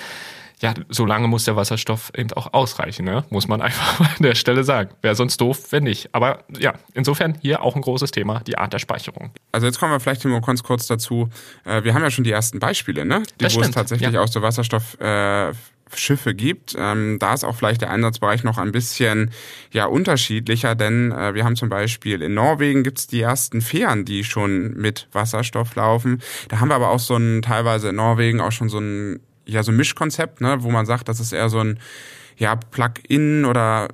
[0.61, 3.25] ja, so lange muss der Wasserstoff eben auch ausreichen, ne?
[3.31, 4.91] muss man einfach an der Stelle sagen.
[5.03, 6.09] Wäre sonst doof, wenn nicht.
[6.13, 9.31] Aber ja, insofern hier auch ein großes Thema, die Art der Speicherung.
[9.53, 11.29] Also jetzt kommen wir vielleicht mal ganz kurz dazu.
[11.65, 13.23] Äh, wir haben ja schon die ersten Beispiele, ne?
[13.41, 14.21] Die, wo es tatsächlich ja.
[14.21, 15.53] aus der Wasserstoff äh,
[15.93, 16.75] Schiffe gibt.
[16.79, 19.31] Ähm, da ist auch vielleicht der Einsatzbereich noch ein bisschen
[19.73, 24.25] ja unterschiedlicher, denn äh, wir haben zum Beispiel in Norwegen gibt's die ersten Fähren, die
[24.25, 26.23] schon mit Wasserstoff laufen.
[26.49, 29.63] Da haben wir aber auch so ein teilweise in Norwegen auch schon so ein ja
[29.63, 31.79] so ein Mischkonzept, ne, wo man sagt, das ist eher so ein
[32.37, 33.89] ja Plug-in oder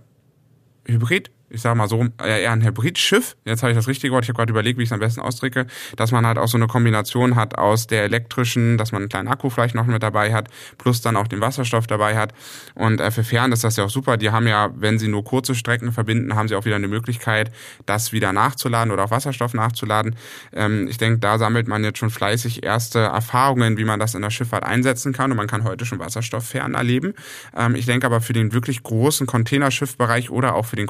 [0.86, 3.36] Hybrid ich sag mal so, eher ein Hybridschiff.
[3.44, 5.20] Jetzt habe ich das richtige Wort, ich habe gerade überlegt, wie ich es am besten
[5.20, 9.08] ausdrücke, dass man halt auch so eine Kombination hat aus der elektrischen, dass man einen
[9.08, 12.32] kleinen Akku vielleicht noch mit dabei hat, plus dann auch den Wasserstoff dabei hat.
[12.74, 14.16] Und äh, für Fern ist das ja auch super.
[14.16, 17.50] Die haben ja, wenn sie nur kurze Strecken verbinden, haben sie auch wieder eine Möglichkeit,
[17.86, 20.16] das wieder nachzuladen oder auch Wasserstoff nachzuladen.
[20.52, 24.22] Ähm, ich denke, da sammelt man jetzt schon fleißig erste Erfahrungen, wie man das in
[24.22, 25.30] der Schifffahrt einsetzen kann.
[25.30, 27.14] Und man kann heute schon Wasserstoff fern erleben.
[27.56, 30.86] Ähm, ich denke aber für den wirklich großen Containerschiffbereich oder auch für den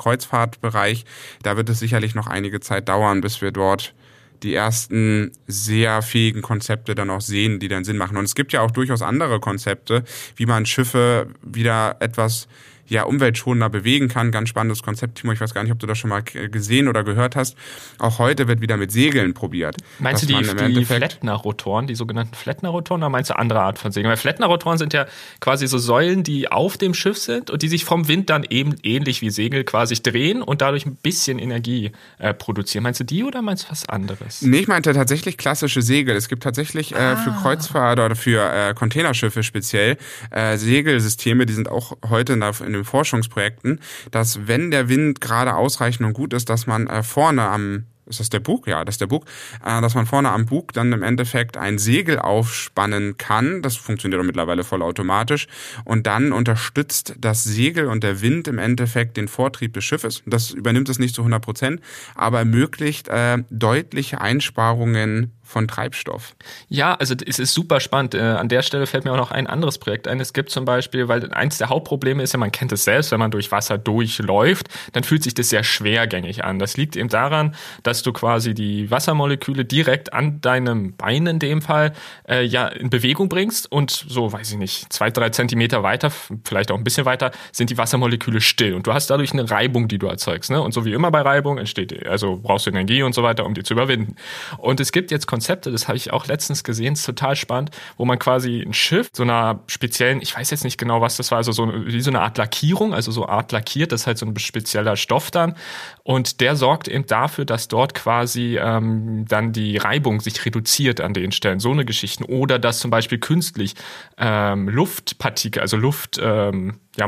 [0.50, 1.04] Kreuzfahrtbereich,
[1.42, 3.94] da wird es sicherlich noch einige Zeit dauern, bis wir dort
[4.42, 8.16] die ersten sehr fähigen Konzepte dann auch sehen, die dann Sinn machen.
[8.16, 10.02] Und es gibt ja auch durchaus andere Konzepte,
[10.36, 12.48] wie man Schiffe wieder etwas
[12.90, 14.33] ja, umweltschonender bewegen kann.
[14.33, 15.33] Ganz spannendes Konzept, Timo.
[15.33, 17.57] Ich weiß gar nicht, ob du das schon mal gesehen oder gehört hast.
[17.98, 19.76] Auch heute wird wieder mit Segeln probiert.
[20.00, 24.11] Meinst du die, die Flettner-Rotoren, die sogenannten Flettner-Rotoren, oder meinst du andere Art von Segeln?
[24.11, 25.07] Weil Flettner-Rotoren sind ja
[25.38, 28.74] quasi so Säulen, die auf dem Schiff sind und die sich vom Wind dann eben
[28.83, 32.83] ähnlich wie Segel quasi drehen und dadurch ein bisschen Energie äh, produzieren.
[32.83, 34.42] Meinst du die oder meinst du was anderes?
[34.42, 36.16] Nee, ich meinte tatsächlich klassische Segel.
[36.16, 37.16] Es gibt tatsächlich äh, ah.
[37.16, 39.96] für Kreuzfahrt oder für äh, Containerschiffe speziell
[40.31, 45.20] äh, Segelsysteme, die sind auch heute in, der, in den Forschungsprojekten, dass wenn der Wind
[45.20, 48.66] gerade ausreichend und gut ist, dass man äh, vorne am ist das der Bug?
[48.66, 49.24] Ja, das ist der Bug.
[49.64, 53.62] Äh, dass man vorne am Bug dann im Endeffekt ein Segel aufspannen kann.
[53.62, 55.46] Das funktioniert auch mittlerweile vollautomatisch.
[55.84, 60.22] Und dann unterstützt das Segel und der Wind im Endeffekt den Vortrieb des Schiffes.
[60.26, 61.80] Das übernimmt es nicht zu 100 Prozent,
[62.14, 66.36] aber ermöglicht äh, deutliche Einsparungen von Treibstoff.
[66.68, 68.14] Ja, also es ist super spannend.
[68.14, 70.20] Äh, an der Stelle fällt mir auch noch ein anderes Projekt ein.
[70.20, 73.18] Es gibt zum Beispiel, weil eins der Hauptprobleme ist ja, man kennt es selbst, wenn
[73.18, 76.58] man durch Wasser durchläuft, dann fühlt sich das sehr schwergängig an.
[76.58, 81.62] Das liegt eben daran, dass du quasi die Wassermoleküle direkt an deinem Bein in dem
[81.62, 81.92] Fall
[82.28, 86.10] äh, ja in Bewegung bringst und so, weiß ich nicht, zwei, drei Zentimeter weiter,
[86.44, 89.88] vielleicht auch ein bisschen weiter, sind die Wassermoleküle still und du hast dadurch eine Reibung,
[89.88, 90.50] die du erzeugst.
[90.50, 90.60] Ne?
[90.60, 93.54] Und so wie immer bei Reibung entsteht, also brauchst du Energie und so weiter, um
[93.54, 94.16] die zu überwinden.
[94.58, 98.04] Und es gibt jetzt Konzepte, das habe ich auch letztens gesehen, ist total spannend, wo
[98.04, 101.38] man quasi ein Schiff so einer speziellen, ich weiß jetzt nicht genau, was das war,
[101.38, 104.26] also so wie so eine Art Lackierung, also so Art lackiert, das ist halt so
[104.26, 105.54] ein spezieller Stoff dann
[106.02, 111.14] und der sorgt eben dafür, dass dort quasi ähm, dann die Reibung sich reduziert an
[111.14, 112.24] den Stellen, so eine Geschichten.
[112.24, 113.74] Oder dass zum Beispiel künstlich
[114.18, 117.06] ähm, Luftpartikel, also Luft ähm, ja,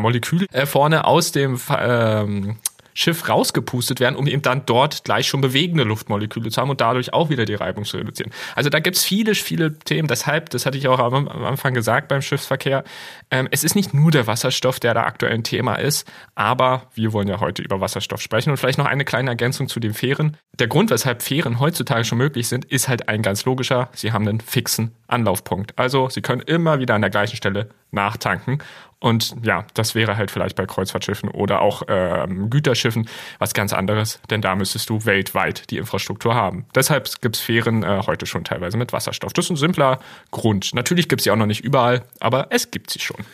[0.53, 2.57] äh, vorne aus dem ähm,
[2.95, 7.13] Schiff rausgepustet werden, um eben dann dort gleich schon bewegende Luftmoleküle zu haben und dadurch
[7.13, 8.33] auch wieder die Reibung zu reduzieren.
[8.55, 10.09] Also da gibt's viele, viele Themen.
[10.09, 12.85] Deshalb, das hatte ich auch am, Anfang gesagt beim Schiffsverkehr,
[13.31, 17.13] ähm, es ist nicht nur der Wasserstoff, der da aktuell ein Thema ist, aber wir
[17.13, 20.37] wollen ja heute über Wasserstoff sprechen und vielleicht noch eine kleine Ergänzung zu den Fähren.
[20.59, 23.89] Der Grund, weshalb Fähren heutzutage schon möglich sind, ist halt ein ganz logischer.
[23.95, 25.79] Sie haben einen fixen Anlaufpunkt.
[25.79, 28.59] Also sie können immer wieder an der gleichen Stelle nachtanken
[29.03, 33.09] und ja, das wäre halt vielleicht bei Kreuzfahrtschiffen oder auch ähm, Güterschiffen
[33.41, 36.67] was ganz anderes, denn da müsstest du weltweit die Infrastruktur haben.
[36.75, 39.33] Deshalb gibt es Fähren äh, heute schon teilweise mit Wasserstoff.
[39.33, 39.99] Das ist ein simpler
[40.31, 40.73] Grund.
[40.73, 43.25] Natürlich gibt es sie auch noch nicht überall, aber es gibt sie schon.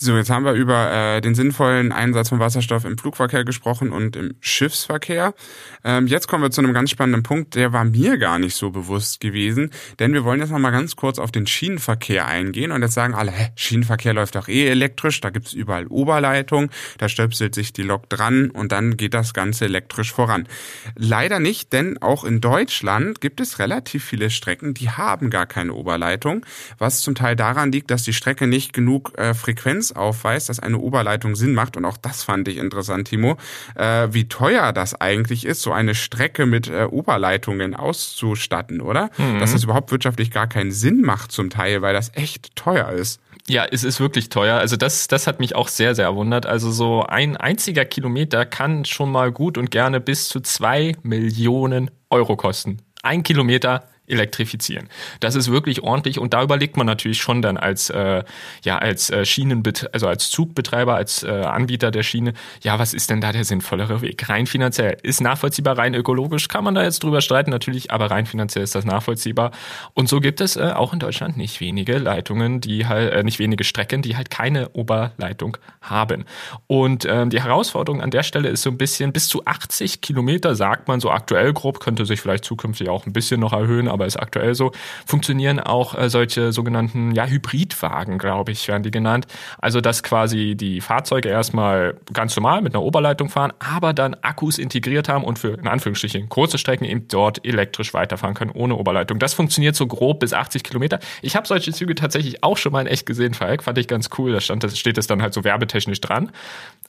[0.00, 4.14] So, jetzt haben wir über äh, den sinnvollen Einsatz von Wasserstoff im Flugverkehr gesprochen und
[4.14, 5.34] im Schiffsverkehr.
[5.82, 8.70] Ähm, jetzt kommen wir zu einem ganz spannenden Punkt, der war mir gar nicht so
[8.70, 12.82] bewusst gewesen, denn wir wollen jetzt noch mal ganz kurz auf den Schienenverkehr eingehen und
[12.82, 17.56] jetzt sagen alle, hä, Schienenverkehr läuft doch eh elektrisch, da gibt's überall Oberleitung, da stöpselt
[17.56, 20.46] sich die Lok dran und dann geht das Ganze elektrisch voran.
[20.94, 25.72] Leider nicht, denn auch in Deutschland gibt es relativ viele Strecken, die haben gar keine
[25.72, 26.46] Oberleitung,
[26.78, 30.60] was zum Teil daran liegt, dass die Strecke nicht genug äh, Frequenz Evidenz aufweist, dass
[30.60, 31.76] eine Oberleitung Sinn macht.
[31.76, 33.36] Und auch das fand ich interessant, Timo,
[33.74, 39.10] äh, wie teuer das eigentlich ist, so eine Strecke mit äh, Oberleitungen auszustatten, oder?
[39.18, 39.38] Mhm.
[39.38, 43.20] Dass das überhaupt wirtschaftlich gar keinen Sinn macht zum Teil, weil das echt teuer ist.
[43.46, 44.58] Ja, es ist wirklich teuer.
[44.58, 46.44] Also das, das hat mich auch sehr, sehr erwundert.
[46.44, 51.90] Also so ein einziger Kilometer kann schon mal gut und gerne bis zu zwei Millionen
[52.10, 52.78] Euro kosten.
[53.02, 54.88] Ein Kilometer elektrifizieren.
[55.20, 58.24] Das ist wirklich ordentlich und da überlegt man natürlich schon dann als äh,
[58.62, 63.10] ja als äh, Schienenbet also als Zugbetreiber, als äh, Anbieter der Schiene, ja, was ist
[63.10, 64.28] denn da der sinnvollere Weg?
[64.28, 68.26] Rein finanziell ist nachvollziehbar, rein ökologisch kann man da jetzt drüber streiten natürlich, aber rein
[68.26, 69.52] finanziell ist das nachvollziehbar
[69.94, 73.38] und so gibt es äh, auch in Deutschland nicht wenige Leitungen, die halt äh, nicht
[73.38, 76.24] wenige Strecken, die halt keine Oberleitung haben.
[76.66, 80.54] Und ähm, die Herausforderung an der Stelle ist so ein bisschen bis zu 80 Kilometer
[80.54, 84.06] sagt man so aktuell grob, könnte sich vielleicht zukünftig auch ein bisschen noch erhöhen, aber
[84.06, 84.72] ist aktuell so,
[85.06, 89.26] funktionieren auch äh, solche sogenannten ja, Hybridwagen, glaube ich, werden die genannt.
[89.58, 94.58] Also dass quasi die Fahrzeuge erstmal ganz normal mit einer Oberleitung fahren, aber dann Akkus
[94.58, 99.18] integriert haben und für in Anführungsstrichen kurze Strecken eben dort elektrisch weiterfahren können ohne Oberleitung.
[99.18, 101.00] Das funktioniert so grob bis 80 Kilometer.
[101.22, 103.64] Ich habe solche Züge tatsächlich auch schon mal in echt gesehen, Falk.
[103.64, 104.32] Fand ich ganz cool.
[104.32, 106.30] Da stand, da steht es dann halt so werbetechnisch dran.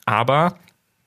[0.06, 0.54] Aber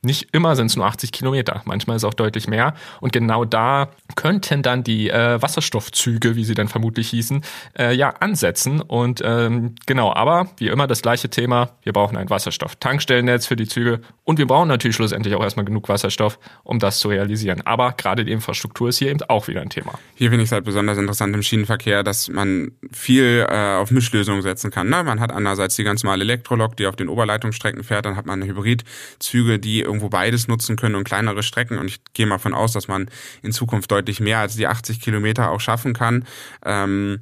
[0.06, 2.74] Nicht immer sind es nur 80 Kilometer, manchmal ist es auch deutlich mehr.
[3.00, 7.42] Und genau da könnten dann die äh, Wasserstoffzüge, wie sie dann vermutlich hießen,
[7.80, 8.82] äh, ja ansetzen.
[8.82, 13.68] Und ähm, genau, aber wie immer das gleiche Thema, wir brauchen ein Wasserstoff-Tankstellennetz für die
[13.68, 17.62] Züge und wir brauchen natürlich schlussendlich auch erstmal genug Wasserstoff, um das zu realisieren.
[17.66, 19.94] Aber gerade die Infrastruktur ist hier eben auch wieder ein Thema.
[20.16, 24.42] Hier finde ich es halt besonders interessant im Schienenverkehr, dass man viel äh, auf Mischlösungen
[24.42, 24.90] setzen kann.
[24.90, 25.04] Ne?
[25.04, 28.44] Man hat einerseits die ganz normale Elektrolok, die auf den Oberleitungsstrecken fährt, dann hat man
[28.44, 31.78] Hybridzüge, die irgendwo beides nutzen können und kleinere Strecken.
[31.78, 33.10] Und ich gehe mal von aus, dass man
[33.44, 36.26] in Zukunft deutlich mehr als die 80 Kilometer auch schaffen kann.
[36.66, 37.20] Ähm,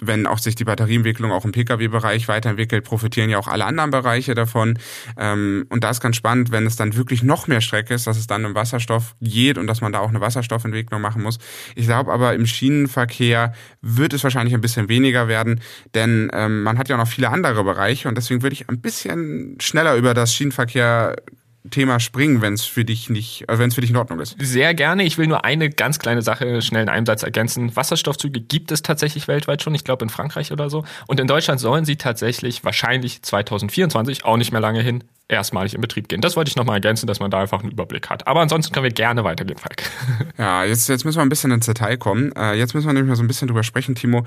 [0.00, 4.34] wenn auch sich die Batterieentwicklung auch im Pkw-Bereich weiterentwickelt, profitieren ja auch alle anderen Bereiche
[4.34, 4.78] davon.
[5.16, 8.18] Ähm, und da ist ganz spannend, wenn es dann wirklich noch mehr Strecke ist, dass
[8.18, 11.38] es dann im Wasserstoff geht und dass man da auch eine Wasserstoffentwicklung machen muss.
[11.74, 15.60] Ich glaube aber im Schienenverkehr wird es wahrscheinlich ein bisschen weniger werden,
[15.94, 19.58] denn ähm, man hat ja noch viele andere Bereiche und deswegen würde ich ein bisschen
[19.60, 21.16] schneller über das Schienenverkehr
[21.70, 24.36] Thema springen, wenn es für dich nicht, also wenn es für dich in Ordnung ist.
[24.38, 25.04] Sehr gerne.
[25.04, 27.74] Ich will nur eine ganz kleine Sache schnell in einem Satz ergänzen.
[27.74, 30.84] Wasserstoffzüge gibt es tatsächlich weltweit schon, ich glaube in Frankreich oder so.
[31.06, 35.80] Und in Deutschland sollen sie tatsächlich wahrscheinlich 2024, auch nicht mehr lange hin, erstmalig in
[35.80, 36.20] Betrieb gehen.
[36.20, 38.26] Das wollte ich nochmal ergänzen, dass man da einfach einen Überblick hat.
[38.26, 39.82] Aber ansonsten können wir gerne weitergehen, Falk.
[40.38, 42.32] Ja, jetzt, jetzt müssen wir ein bisschen ins Detail kommen.
[42.36, 44.24] Äh, jetzt müssen wir nämlich mal so ein bisschen drüber sprechen, Timo.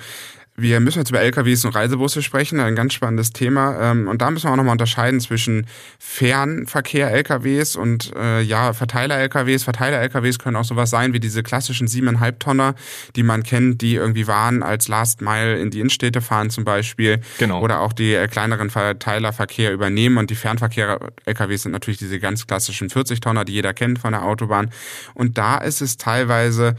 [0.62, 3.92] Wir müssen jetzt über LKWs und Reisebusse sprechen, ein ganz spannendes Thema.
[3.92, 5.68] Ähm, und da müssen wir auch nochmal unterscheiden zwischen
[6.00, 9.64] Fernverkehr LKWs und äh, ja, Verteiler LKWs.
[9.64, 12.76] Verteiler LKWs können auch sowas sein wie diese klassischen siebeneinhalb Tonner,
[13.16, 17.22] die man kennt, die irgendwie Waren als Last Mile in die Innenstädte fahren zum Beispiel.
[17.38, 17.62] Genau.
[17.62, 20.18] Oder auch die äh, kleineren Verteilerverkehr übernehmen.
[20.18, 24.12] Und die Fernverkehr LKWs sind natürlich diese ganz klassischen 40 Tonner, die jeder kennt von
[24.12, 24.72] der Autobahn.
[25.14, 26.76] Und da ist es teilweise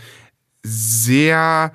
[0.62, 1.72] sehr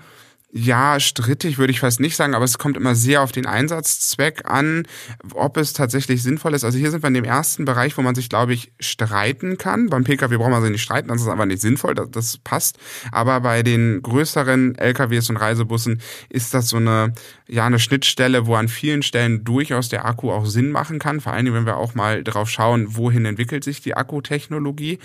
[0.58, 4.50] ja, strittig würde ich fast nicht sagen, aber es kommt immer sehr auf den Einsatzzweck
[4.50, 4.88] an,
[5.34, 6.64] ob es tatsächlich sinnvoll ist.
[6.64, 9.90] Also hier sind wir in dem ersten Bereich, wo man sich, glaube ich, streiten kann.
[9.90, 12.78] Beim Pkw braucht man sich nicht streiten, das ist einfach nicht sinnvoll, das, das passt.
[13.12, 17.12] Aber bei den größeren LKWs und Reisebussen ist das so eine,
[17.50, 21.20] ja, eine Schnittstelle, wo an vielen Stellen durchaus der Akku auch Sinn machen kann.
[21.20, 25.00] Vor allen Dingen, wenn wir auch mal drauf schauen, wohin entwickelt sich die Akkutechnologie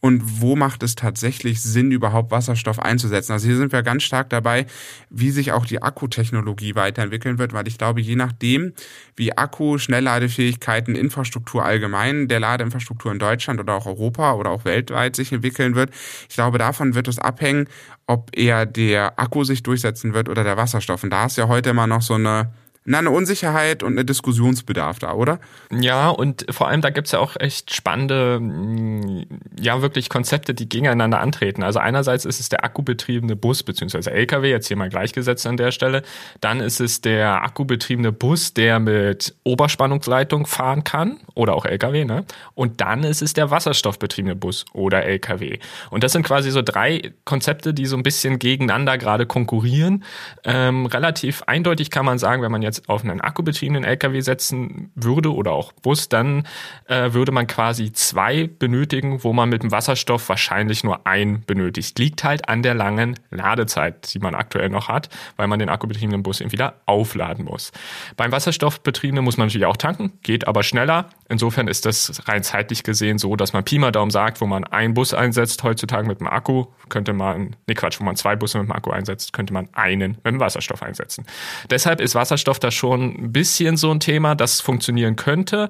[0.00, 3.32] und wo macht es tatsächlich Sinn, überhaupt Wasserstoff einzusetzen.
[3.32, 4.66] Also hier sind wir ganz stark dabei,
[5.10, 8.72] wie sich auch die Akkutechnologie weiterentwickeln wird, weil ich glaube, je nachdem,
[9.16, 15.16] wie Akku, Schnellladefähigkeiten, Infrastruktur allgemein, der Ladeinfrastruktur in Deutschland oder auch Europa oder auch weltweit
[15.16, 15.90] sich entwickeln wird,
[16.28, 17.68] ich glaube, davon wird es abhängen,
[18.06, 21.04] ob eher der Akku sich durchsetzen wird oder der Wasserstoff.
[21.04, 22.50] Und da ist ja heute immer noch so eine
[22.90, 25.38] na, eine Unsicherheit und eine Diskussionsbedarf da, oder?
[25.70, 29.26] Ja, und vor allem da gibt's ja auch echt spannende, mm,
[29.60, 31.62] ja, wirklich Konzepte, die gegeneinander antreten.
[31.62, 35.70] Also einerseits ist es der akkubetriebene Bus beziehungsweise LKW, jetzt hier mal gleichgesetzt an der
[35.70, 36.02] Stelle.
[36.40, 42.24] Dann ist es der akkubetriebene Bus, der mit Oberspannungsleitung fahren kann oder auch LKW, ne?
[42.56, 45.60] Und dann ist es der wasserstoffbetriebene Bus oder LKW.
[45.90, 50.02] Und das sind quasi so drei Konzepte, die so ein bisschen gegeneinander gerade konkurrieren.
[50.42, 55.34] Ähm, relativ eindeutig kann man sagen, wenn man jetzt auf einen akkubetriebenen LKW setzen würde
[55.34, 56.46] oder auch Bus, dann
[56.86, 61.98] äh, würde man quasi zwei benötigen, wo man mit dem Wasserstoff wahrscheinlich nur ein benötigt.
[61.98, 66.22] Liegt halt an der langen Ladezeit, die man aktuell noch hat, weil man den akkubetriebenen
[66.22, 67.72] Bus eben wieder aufladen muss.
[68.16, 71.08] Beim Wasserstoffbetriebenen muss man natürlich auch tanken, geht aber schneller.
[71.28, 74.64] Insofern ist das rein zeitlich gesehen so, dass man Pi mal Daumen sagt, wo man
[74.64, 78.58] einen Bus einsetzt heutzutage mit dem Akku, könnte man, nee Quatsch, wo man zwei Busse
[78.58, 81.26] mit dem Akku einsetzt, könnte man einen mit dem Wasserstoff einsetzen.
[81.70, 85.68] Deshalb ist Wasserstoff da schon ein bisschen so ein Thema, das funktionieren könnte.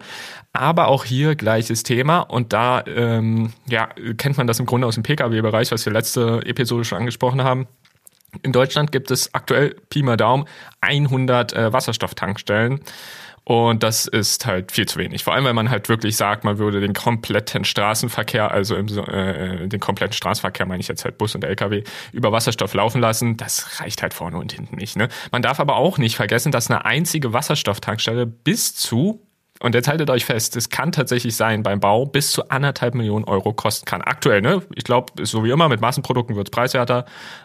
[0.52, 2.20] Aber auch hier gleiches Thema.
[2.20, 6.42] Und da ähm, ja, kennt man das im Grunde aus dem Pkw-Bereich, was wir letzte
[6.44, 7.66] Episode schon angesprochen haben.
[8.42, 10.44] In Deutschland gibt es aktuell Pi mal Daumen
[10.80, 12.80] 100 äh, Wasserstofftankstellen.
[13.44, 15.24] Und das ist halt viel zu wenig.
[15.24, 19.66] Vor allem, wenn man halt wirklich sagt, man würde den kompletten Straßenverkehr, also im, äh,
[19.66, 23.36] den kompletten Straßenverkehr, meine ich jetzt halt Bus und LKW, über Wasserstoff laufen lassen.
[23.36, 24.96] Das reicht halt vorne und hinten nicht.
[24.96, 25.08] Ne?
[25.32, 29.26] Man darf aber auch nicht vergessen, dass eine einzige Wasserstofftankstelle bis zu
[29.62, 33.26] und jetzt haltet euch fest, es kann tatsächlich sein beim Bau bis zu anderthalb Millionen
[33.26, 34.00] Euro kosten kann.
[34.00, 34.62] Aktuell, ne?
[34.74, 37.04] Ich glaube, so wie immer, mit Massenprodukten wird es preiswerter,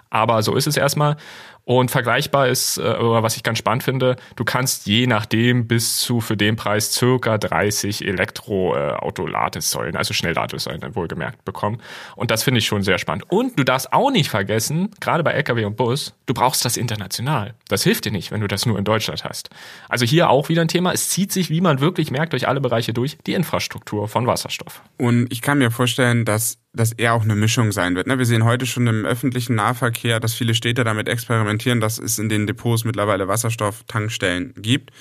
[0.10, 1.18] aber so ist es erstmal.
[1.66, 6.22] Und vergleichbar ist, äh, was ich ganz spannend finde, du kannst je nachdem bis zu
[6.22, 11.82] für den Preis circa 30 Elektroauto-Ladesäulen, also Schnellladesäulen wohlgemerkt, bekommen.
[12.16, 13.26] Und das finde ich schon sehr spannend.
[13.30, 17.56] Und du darfst auch nicht vergessen, gerade bei LKW und Bus, du brauchst das international.
[17.68, 19.50] Das hilft dir nicht, wenn du das nur in Deutschland hast.
[19.90, 20.92] Also hier auch wieder ein Thema.
[20.92, 24.84] Es zieht sich, wie man wirklich merkt, durch alle Bereiche durch, die Infrastruktur von Wasserstoff.
[24.98, 28.08] Und ich kann mir vorstellen, dass das eher auch eine Mischung sein wird.
[28.08, 28.18] Ne?
[28.18, 32.30] Wir sehen heute schon im öffentlichen Nahverkehr, dass viele Städte damit experimentieren, dass es in
[32.30, 34.92] den Depots mittlerweile Wasserstofftankstellen gibt.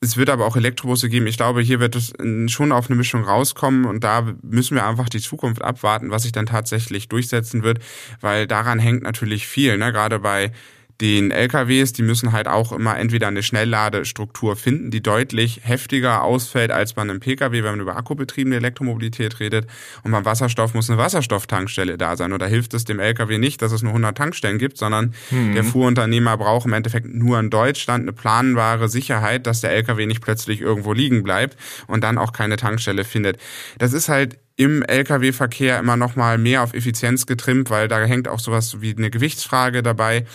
[0.00, 1.26] Es wird aber auch Elektrobusse geben.
[1.26, 2.12] Ich glaube, hier wird es
[2.52, 6.32] schon auf eine Mischung rauskommen und da müssen wir einfach die Zukunft abwarten, was sich
[6.32, 7.78] dann tatsächlich durchsetzen wird,
[8.20, 9.78] weil daran hängt natürlich viel.
[9.78, 9.92] Ne?
[9.92, 10.52] Gerade bei
[11.00, 16.70] den LKWs, die müssen halt auch immer entweder eine Schnellladestruktur finden, die deutlich heftiger ausfällt
[16.70, 19.66] als bei einem Pkw, wenn man über akkubetriebene Elektromobilität redet.
[20.04, 22.32] Und beim Wasserstoff muss eine Wasserstofftankstelle da sein.
[22.32, 25.54] Und da hilft es dem LKW nicht, dass es nur 100 Tankstellen gibt, sondern mhm.
[25.54, 30.20] der Fuhrunternehmer braucht im Endeffekt nur in Deutschland eine planbare Sicherheit, dass der LKW nicht
[30.20, 31.56] plötzlich irgendwo liegen bleibt
[31.88, 33.38] und dann auch keine Tankstelle findet.
[33.78, 38.28] Das ist halt im Lkw-Verkehr immer noch mal mehr auf Effizienz getrimmt, weil da hängt
[38.28, 40.26] auch sowas wie eine Gewichtsfrage dabei.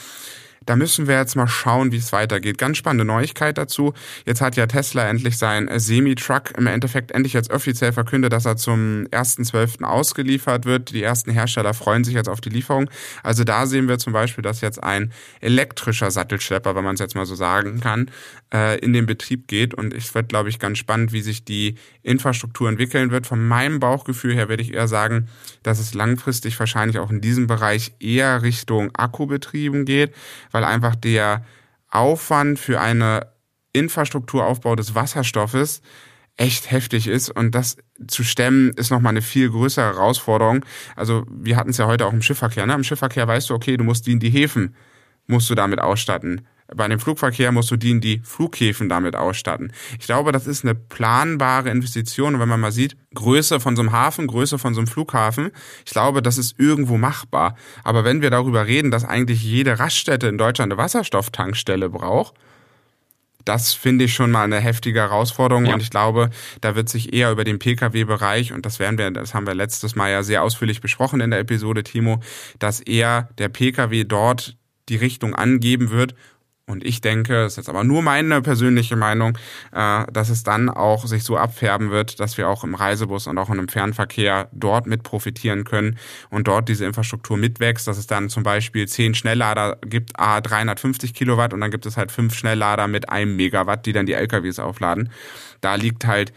[0.66, 2.58] Da müssen wir jetzt mal schauen, wie es weitergeht.
[2.58, 3.94] Ganz spannende Neuigkeit dazu.
[4.26, 8.58] Jetzt hat ja Tesla endlich sein Semi-Truck im Endeffekt endlich jetzt offiziell verkündet, dass er
[8.58, 9.84] zum 1.12.
[9.84, 10.92] ausgeliefert wird.
[10.92, 12.90] Die ersten Hersteller freuen sich jetzt auf die Lieferung.
[13.24, 17.16] Also da sehen wir zum Beispiel, dass jetzt ein elektrischer Sattelschlepper, wenn man es jetzt
[17.16, 18.12] mal so sagen kann,
[18.54, 19.74] äh, in den Betrieb geht.
[19.74, 23.28] Und es wird, glaube ich, ganz spannend, wie sich die Infrastruktur entwickeln wird.
[23.28, 25.28] Von meinem Bauchgefühl her werde ich eher sagen,
[25.64, 30.14] dass es langfristig wahrscheinlich auch in diesem Bereich eher Richtung Akkubetrieben geht,
[30.52, 31.46] weil einfach der
[31.90, 33.28] Aufwand für eine
[33.74, 35.82] Infrastrukturaufbau des Wasserstoffes
[36.38, 40.64] echt heftig ist und das zu stemmen ist nochmal eine viel größere Herausforderung.
[40.96, 42.66] Also wir hatten es ja heute auch im Schiffverkehr.
[42.66, 42.74] Ne?
[42.74, 44.74] Im Schiffverkehr weißt du, okay, du musst die in die Häfen,
[45.28, 46.48] musst du damit ausstatten.
[46.76, 49.72] Bei dem Flugverkehr musst du die in die Flughäfen damit ausstatten.
[50.00, 52.36] Ich glaube, das ist eine planbare Investition.
[52.36, 55.52] Und wenn man mal sieht, Größe von so einem Hafen, Größe von so einem Flughafen,
[55.86, 57.56] ich glaube, das ist irgendwo machbar.
[57.84, 62.36] Aber wenn wir darüber reden, dass eigentlich jede Raststätte in Deutschland eine Wasserstofftankstelle braucht,
[63.46, 65.74] das finde ich schon mal eine heftige Herausforderung ja.
[65.74, 66.30] und ich glaube,
[66.62, 69.96] da wird sich eher über den Pkw-Bereich und das werden wir, das haben wir letztes
[69.96, 72.20] Mal ja sehr ausführlich besprochen in der Episode, Timo,
[72.60, 74.56] dass eher der Pkw dort
[74.90, 76.14] die Richtung angeben wird
[76.70, 79.38] und ich denke, das ist jetzt aber nur meine persönliche Meinung,
[79.72, 83.38] äh, dass es dann auch sich so abfärben wird, dass wir auch im Reisebus und
[83.40, 85.98] auch im Fernverkehr dort mit profitieren können
[86.30, 91.16] und dort diese Infrastruktur mitwächst, dass es dann zum Beispiel zehn Schnelllader gibt, a 350
[91.16, 94.60] Kilowatt und dann gibt es halt fünf Schnelllader mit einem Megawatt, die dann die LKWs
[94.60, 95.10] aufladen.
[95.62, 96.32] Da liegt halt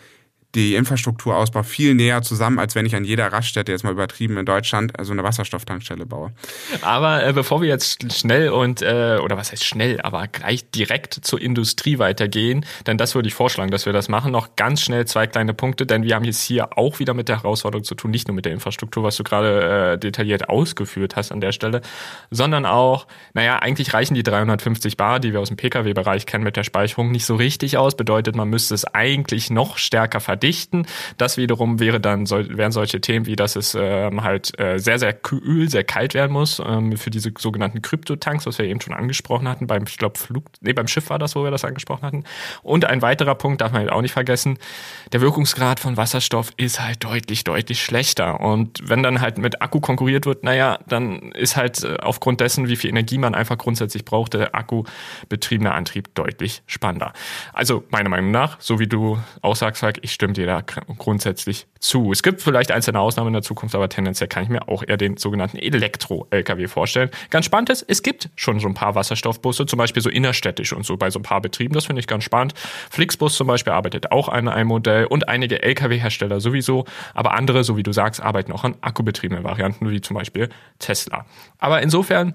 [0.55, 4.45] die Infrastrukturausbau viel näher zusammen, als wenn ich an jeder Raststätte jetzt mal übertrieben in
[4.45, 6.33] Deutschland also eine Wasserstofftankstelle baue.
[6.83, 11.15] Aber äh, bevor wir jetzt schnell und äh, oder was heißt schnell, aber gleich direkt
[11.15, 14.33] zur Industrie weitergehen, denn das würde ich vorschlagen, dass wir das machen.
[14.33, 17.39] Noch ganz schnell zwei kleine Punkte, denn wir haben jetzt hier auch wieder mit der
[17.43, 21.33] Herausforderung zu tun, nicht nur mit der Infrastruktur, was du gerade äh, detailliert ausgeführt hast
[21.33, 21.81] an der Stelle,
[22.31, 26.57] sondern auch, naja, eigentlich reichen die 350 Bar, die wir aus dem Pkw-Bereich kennen, mit
[26.57, 27.97] der Speicherung nicht so richtig aus.
[27.97, 30.87] Bedeutet, man müsste es eigentlich noch stärker verdienen verdichten.
[31.19, 35.13] Das wiederum wäre dann, wären solche Themen wie, dass es ähm, halt äh, sehr, sehr
[35.13, 39.47] kühl, sehr kalt werden muss ähm, für diese sogenannten Kryptotanks, was wir eben schon angesprochen
[39.47, 39.69] hatten.
[39.69, 42.25] Beim, ich glaube, Flug, nee, beim Schiff war das, wo wir das angesprochen hatten.
[42.63, 44.59] Und ein weiterer Punkt darf man halt auch nicht vergessen.
[45.13, 48.41] Der Wirkungsgrad von Wasserstoff ist halt deutlich, deutlich schlechter.
[48.41, 52.69] Und wenn dann halt mit Akku konkurriert wird, naja, dann ist halt äh, aufgrund dessen,
[52.69, 57.13] wie viel Energie man einfach grundsätzlich braucht, der akkubetriebene Antrieb deutlich spannender.
[57.53, 60.63] Also meiner Meinung nach, so wie du auch sagst, ich stimme stimmt da
[60.99, 62.13] grundsätzlich zu.
[62.13, 64.97] Es gibt vielleicht einzelne Ausnahmen in der Zukunft, aber tendenziell kann ich mir auch eher
[64.97, 67.11] den sogenannten Elektro-LKW vorstellen.
[67.31, 70.85] Ganz spannend ist, es gibt schon so ein paar Wasserstoffbusse, zum Beispiel so innerstädtisch und
[70.85, 71.75] so bei so ein paar Betrieben.
[71.75, 72.55] Das finde ich ganz spannend.
[72.91, 77.77] Flixbus zum Beispiel arbeitet auch an einem Modell und einige LKW-Hersteller sowieso, aber andere, so
[77.77, 81.27] wie du sagst, arbeiten auch an akkubetriebenen Varianten, wie zum Beispiel Tesla.
[81.59, 82.35] Aber insofern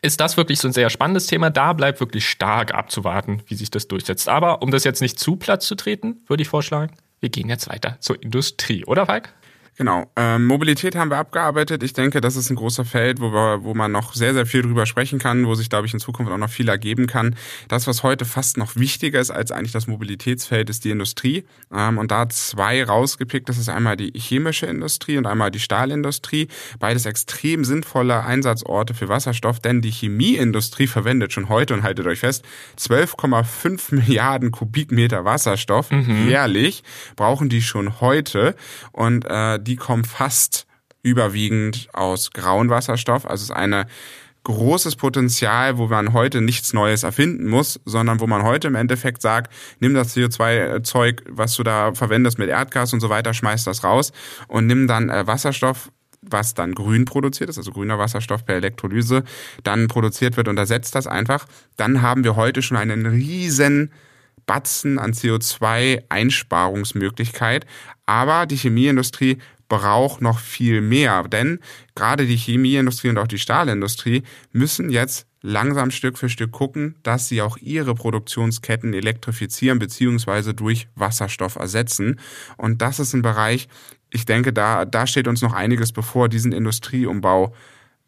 [0.00, 1.50] ist das wirklich so ein sehr spannendes Thema.
[1.50, 4.28] Da bleibt wirklich stark abzuwarten, wie sich das durchsetzt.
[4.28, 7.68] Aber um das jetzt nicht zu Platz zu treten, würde ich vorschlagen, wir gehen jetzt
[7.68, 9.32] weiter zur Industrie, oder Falk?
[9.78, 10.10] Genau.
[10.16, 11.82] Ähm, Mobilität haben wir abgearbeitet.
[11.82, 14.60] Ich denke, das ist ein großer Feld, wo, wir, wo man noch sehr, sehr viel
[14.60, 17.36] drüber sprechen kann, wo sich, glaube ich, in Zukunft auch noch viel ergeben kann.
[17.68, 21.44] Das, was heute fast noch wichtiger ist als eigentlich das Mobilitätsfeld, ist die Industrie.
[21.72, 23.48] Ähm, und da zwei rausgepickt.
[23.48, 26.48] Das ist einmal die chemische Industrie und einmal die Stahlindustrie.
[26.78, 32.20] Beides extrem sinnvolle Einsatzorte für Wasserstoff, denn die Chemieindustrie verwendet schon heute, und haltet euch
[32.20, 32.44] fest,
[32.78, 36.28] 12,5 Milliarden Kubikmeter Wasserstoff mhm.
[36.28, 36.82] jährlich
[37.16, 38.54] brauchen die schon heute.
[38.92, 40.66] Und äh, die kommen fast
[41.02, 43.26] überwiegend aus grauen Wasserstoff.
[43.26, 43.86] Also es ist eine
[44.44, 49.22] großes Potenzial, wo man heute nichts Neues erfinden muss, sondern wo man heute im Endeffekt
[49.22, 53.84] sagt, nimm das CO2-Zeug, was du da verwendest mit Erdgas und so weiter, schmeiß das
[53.84, 54.12] raus
[54.48, 59.24] und nimm dann äh, Wasserstoff, was dann grün produziert ist, also grüner Wasserstoff per Elektrolyse,
[59.64, 61.46] dann produziert wird und ersetzt das einfach.
[61.76, 63.92] Dann haben wir heute schon einen riesen
[64.46, 67.66] Batzen an CO2-Einsparungsmöglichkeit.
[68.06, 69.36] Aber die Chemieindustrie
[69.68, 71.58] braucht noch viel mehr, denn
[71.94, 74.22] gerade die Chemieindustrie und auch die Stahlindustrie
[74.52, 80.88] müssen jetzt langsam Stück für Stück gucken, dass sie auch ihre Produktionsketten elektrifizieren beziehungsweise durch
[80.94, 82.20] Wasserstoff ersetzen.
[82.56, 83.68] Und das ist ein Bereich,
[84.10, 87.54] ich denke, da, da steht uns noch einiges bevor, diesen Industrieumbau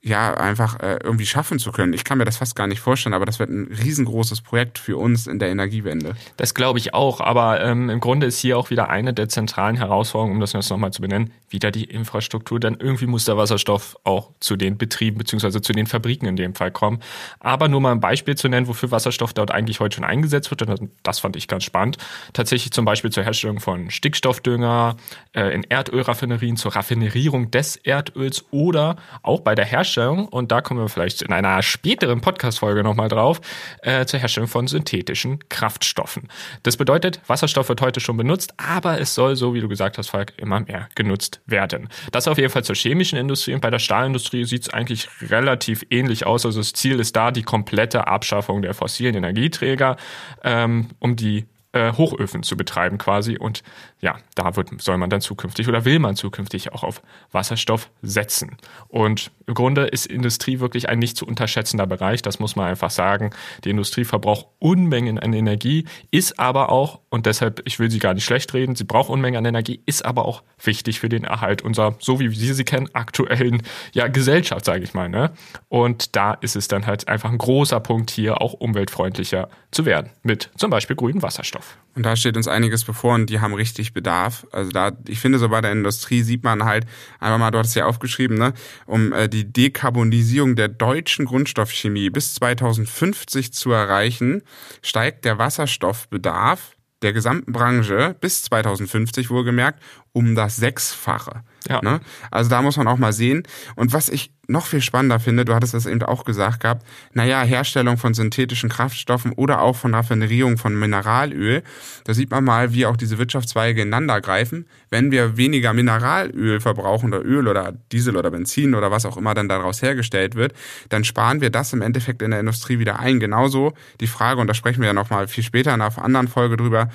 [0.06, 1.94] ja, einfach äh, irgendwie schaffen zu können.
[1.94, 4.98] Ich kann mir das fast gar nicht vorstellen, aber das wird ein riesengroßes Projekt für
[4.98, 6.14] uns in der Energiewende.
[6.36, 9.76] Das glaube ich auch, aber ähm, im Grunde ist hier auch wieder eine der zentralen
[9.76, 12.60] Herausforderungen, um das jetzt nochmal zu benennen, wieder die Infrastruktur.
[12.60, 16.54] Denn irgendwie muss der Wasserstoff auch zu den Betrieben beziehungsweise zu den Fabriken in dem
[16.54, 17.00] Fall kommen.
[17.40, 20.60] Aber nur mal ein Beispiel zu nennen, wofür Wasserstoff dort eigentlich heute schon eingesetzt wird,
[20.60, 21.96] und das fand ich ganz spannend.
[22.34, 24.96] Tatsächlich zum Beispiel zur Herstellung von Stickstoffdünger,
[25.32, 30.60] äh, in Erdölraffinerien, zur Raffinerierung des Erdöls oder auch bei der Herstellung Herstellung, und da
[30.60, 33.40] kommen wir vielleicht in einer späteren Podcast-Folge nochmal drauf,
[33.82, 36.28] äh, zur Herstellung von synthetischen Kraftstoffen.
[36.64, 40.10] Das bedeutet, Wasserstoff wird heute schon benutzt, aber es soll, so wie du gesagt hast,
[40.10, 41.88] Falk, immer mehr genutzt werden.
[42.10, 45.84] Das auf jeden Fall zur chemischen Industrie und bei der Stahlindustrie sieht es eigentlich relativ
[45.90, 46.44] ähnlich aus.
[46.44, 49.96] Also das Ziel ist da die komplette Abschaffung der fossilen Energieträger,
[50.42, 53.36] ähm, um die äh, Hochöfen zu betreiben quasi.
[53.36, 53.62] Und
[54.04, 57.00] ja, da wird, soll man dann zukünftig oder will man zukünftig auch auf
[57.32, 58.58] Wasserstoff setzen.
[58.88, 62.90] Und im Grunde ist Industrie wirklich ein nicht zu unterschätzender Bereich, das muss man einfach
[62.90, 63.30] sagen.
[63.64, 68.12] Die Industrie verbraucht Unmengen an Energie, ist aber auch, und deshalb, ich will sie gar
[68.12, 71.62] nicht schlecht reden, sie braucht Unmengen an Energie, ist aber auch wichtig für den Erhalt
[71.62, 73.62] unserer, so wie wir sie kennen, aktuellen
[73.94, 75.08] ja, Gesellschaft, sage ich mal.
[75.08, 75.32] Ne?
[75.70, 80.10] Und da ist es dann halt einfach ein großer Punkt hier, auch umweltfreundlicher zu werden,
[80.22, 81.78] mit zum Beispiel grünem Wasserstoff.
[81.94, 84.46] Und da steht uns einiges bevor und die haben richtig Bedarf.
[84.50, 86.86] Also da, ich finde, so bei der Industrie sieht man halt,
[87.20, 88.52] einfach mal, du hast es ja aufgeschrieben, ne,
[88.86, 94.42] um äh, die Dekarbonisierung der deutschen Grundstoffchemie bis 2050 zu erreichen,
[94.82, 99.80] steigt der Wasserstoffbedarf der gesamten Branche bis 2050 wohlgemerkt
[100.12, 101.42] um das Sechsfache.
[101.68, 101.80] Ja.
[101.82, 102.00] Ne?
[102.30, 103.42] Also da muss man auch mal sehen.
[103.76, 107.42] Und was ich noch viel spannender finde, du hattest das eben auch gesagt gehabt, naja,
[107.42, 111.62] Herstellung von synthetischen Kraftstoffen oder auch von Raffinerierung von Mineralöl,
[112.04, 114.66] da sieht man mal, wie auch diese Wirtschaftszweige ineinander greifen.
[114.90, 119.34] Wenn wir weniger Mineralöl verbrauchen oder Öl oder Diesel oder Benzin oder was auch immer
[119.34, 120.52] dann daraus hergestellt wird,
[120.88, 123.20] dann sparen wir das im Endeffekt in der Industrie wieder ein.
[123.20, 126.56] Genauso die Frage, und da sprechen wir ja nochmal viel später in einer anderen Folge
[126.56, 126.90] drüber,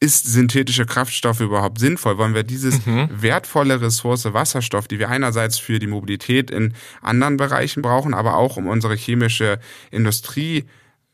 [0.00, 2.16] ist synthetische Kraftstoffe überhaupt sinnvoll?
[2.16, 3.08] Wollen wir dieses mhm.
[3.12, 6.72] wertvolle Ressource Wasserstoff, die wir einerseits für die Mobilität in
[7.02, 10.64] anderen Bereichen brauchen, aber auch um unsere chemische Industrie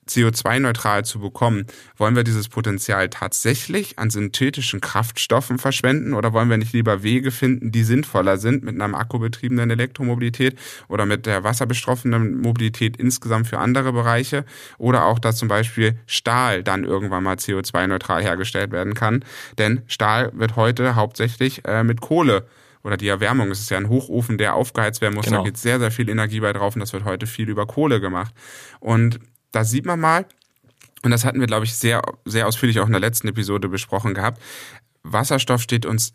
[0.08, 6.56] CO2-neutral zu bekommen, wollen wir dieses Potenzial tatsächlich an synthetischen Kraftstoffen verschwenden oder wollen wir
[6.56, 10.56] nicht lieber Wege finden, die sinnvoller sind mit einer akkubetriebenen Elektromobilität
[10.88, 14.44] oder mit der wasserbestoffenen Mobilität insgesamt für andere Bereiche
[14.78, 19.24] oder auch, dass zum Beispiel Stahl dann irgendwann mal CO2-neutral hergestellt werden kann.
[19.58, 22.46] Denn Stahl wird heute hauptsächlich äh, mit Kohle
[22.86, 23.50] oder die Erwärmung.
[23.50, 25.26] Es ist ja ein Hochofen, der aufgeheizt werden muss.
[25.26, 25.38] Genau.
[25.38, 28.00] Da geht sehr, sehr viel Energie bei drauf und das wird heute viel über Kohle
[28.00, 28.32] gemacht.
[28.78, 29.18] Und
[29.56, 30.26] da sieht man mal,
[31.02, 34.12] und das hatten wir, glaube ich, sehr, sehr ausführlich auch in der letzten Episode besprochen
[34.12, 34.42] gehabt,
[35.02, 36.14] Wasserstoff steht uns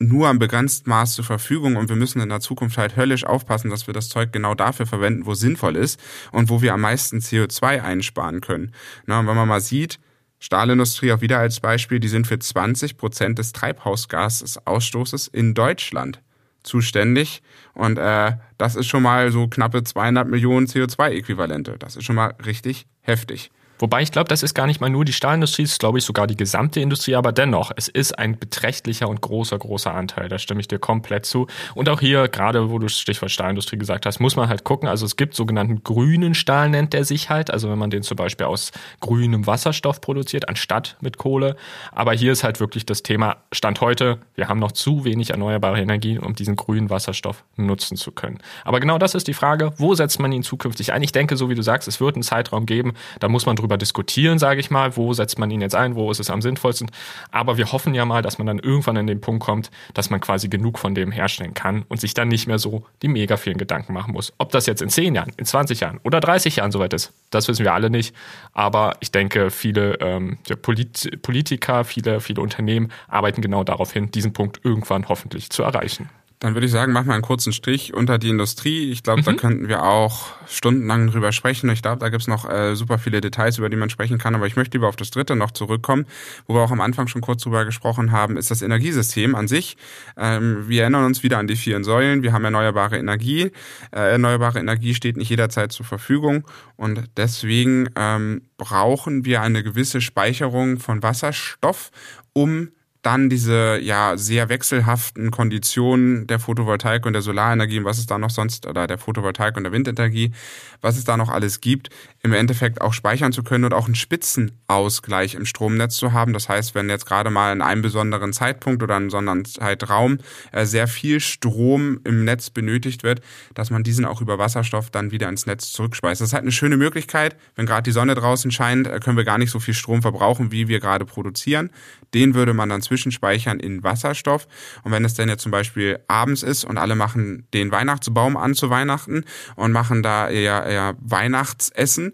[0.00, 3.70] nur am begrenzten Maß zur Verfügung und wir müssen in der Zukunft halt höllisch aufpassen,
[3.70, 6.00] dass wir das Zeug genau dafür verwenden, wo sinnvoll ist
[6.32, 8.72] und wo wir am meisten CO2 einsparen können.
[9.06, 10.00] Na, und wenn man mal sieht,
[10.40, 16.23] Stahlindustrie auch wieder als Beispiel, die sind für 20 Prozent des Treibhausgasausstoßes in Deutschland
[16.64, 17.42] zuständig.
[17.74, 21.78] Und äh, das ist schon mal so knappe 200 Millionen CO2-Äquivalente.
[21.78, 23.50] Das ist schon mal richtig heftig.
[23.78, 26.04] Wobei ich glaube, das ist gar nicht mal nur die Stahlindustrie, es ist glaube ich
[26.04, 30.28] sogar die gesamte Industrie, aber dennoch, es ist ein beträchtlicher und großer, großer Anteil.
[30.28, 31.46] Da stimme ich dir komplett zu.
[31.74, 34.88] Und auch hier, gerade wo du Stichwort Stahlindustrie gesagt hast, muss man halt gucken.
[34.88, 37.50] Also es gibt sogenannten grünen Stahl, nennt der sich halt.
[37.50, 41.56] Also wenn man den zum Beispiel aus grünem Wasserstoff produziert, anstatt mit Kohle.
[41.92, 45.80] Aber hier ist halt wirklich das Thema Stand heute, wir haben noch zu wenig erneuerbare
[45.80, 48.38] Energien, um diesen grünen Wasserstoff nutzen zu können.
[48.64, 51.02] Aber genau das ist die Frage, wo setzt man ihn zukünftig ein?
[51.02, 53.63] Ich denke, so wie du sagst, es wird einen Zeitraum geben, da muss man drüber
[53.68, 56.90] diskutieren, sage ich mal, wo setzt man ihn jetzt ein, wo ist es am sinnvollsten.
[57.30, 60.20] Aber wir hoffen ja mal, dass man dann irgendwann an den Punkt kommt, dass man
[60.20, 63.58] quasi genug von dem herstellen kann und sich dann nicht mehr so die mega vielen
[63.58, 64.32] Gedanken machen muss.
[64.38, 67.48] Ob das jetzt in 10 Jahren, in 20 Jahren oder 30 Jahren soweit ist, das
[67.48, 68.14] wissen wir alle nicht.
[68.52, 74.32] Aber ich denke, viele ähm, Polit Politiker, viele, viele Unternehmen arbeiten genau darauf hin, diesen
[74.32, 76.08] Punkt irgendwann hoffentlich zu erreichen.
[76.40, 78.90] Dann würde ich sagen, machen wir einen kurzen Strich unter die Industrie.
[78.90, 79.24] Ich glaube, mhm.
[79.24, 81.70] da könnten wir auch stundenlang drüber sprechen.
[81.70, 84.34] Ich glaube, da gibt's noch äh, super viele Details, über die man sprechen kann.
[84.34, 86.06] Aber ich möchte lieber auf das dritte noch zurückkommen,
[86.46, 89.76] wo wir auch am Anfang schon kurz drüber gesprochen haben, ist das Energiesystem an sich.
[90.16, 92.22] Ähm, wir erinnern uns wieder an die vier Säulen.
[92.22, 93.52] Wir haben erneuerbare Energie.
[93.90, 96.44] Äh, erneuerbare Energie steht nicht jederzeit zur Verfügung.
[96.76, 101.90] Und deswegen ähm, brauchen wir eine gewisse Speicherung von Wasserstoff,
[102.32, 102.68] um
[103.04, 108.18] dann diese ja sehr wechselhaften Konditionen der Photovoltaik und der Solarenergie und was es da
[108.18, 110.32] noch sonst oder der Photovoltaik und der Windenergie,
[110.80, 111.90] was es da noch alles gibt,
[112.24, 116.32] im Endeffekt auch speichern zu können und auch einen Spitzenausgleich im Stromnetz zu haben.
[116.32, 120.16] Das heißt, wenn jetzt gerade mal in einem besonderen Zeitpunkt oder einem besonderen Zeitraum
[120.50, 123.20] äh, sehr viel Strom im Netz benötigt wird,
[123.52, 126.22] dass man diesen auch über Wasserstoff dann wieder ins Netz zurückspeist.
[126.22, 127.36] Das ist halt eine schöne Möglichkeit.
[127.56, 130.50] Wenn gerade die Sonne draußen scheint, äh, können wir gar nicht so viel Strom verbrauchen,
[130.50, 131.68] wie wir gerade produzieren.
[132.14, 134.48] Den würde man dann zwischenspeichern in Wasserstoff.
[134.82, 138.54] Und wenn es dann jetzt zum Beispiel abends ist und alle machen den Weihnachtsbaum an
[138.54, 139.24] zu Weihnachten
[139.56, 142.13] und machen da eher, eher Weihnachtsessen,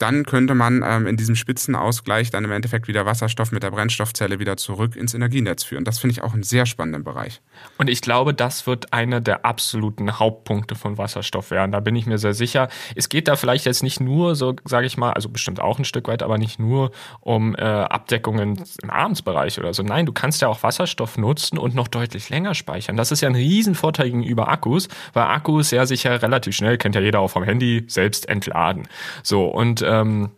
[0.00, 4.38] dann könnte man ähm, in diesem Spitzenausgleich dann im Endeffekt wieder Wasserstoff mit der Brennstoffzelle
[4.38, 5.84] wieder zurück ins Energienetz führen.
[5.84, 7.42] Das finde ich auch einen sehr spannenden Bereich.
[7.76, 11.70] Und ich glaube, das wird einer der absoluten Hauptpunkte von Wasserstoff werden.
[11.70, 12.68] Da bin ich mir sehr sicher.
[12.94, 15.84] Es geht da vielleicht jetzt nicht nur, so sage ich mal, also bestimmt auch ein
[15.84, 19.82] Stück weit, aber nicht nur um äh, Abdeckungen im Abendsbereich oder so.
[19.82, 22.96] Nein, du kannst ja auch Wasserstoff nutzen und noch deutlich länger speichern.
[22.96, 27.02] Das ist ja ein Riesenvorteil gegenüber Akkus, weil Akkus ja sicher relativ schnell, kennt ja
[27.02, 28.88] jeder auch vom Handy, selbst entladen.
[29.22, 30.30] So, und ähm,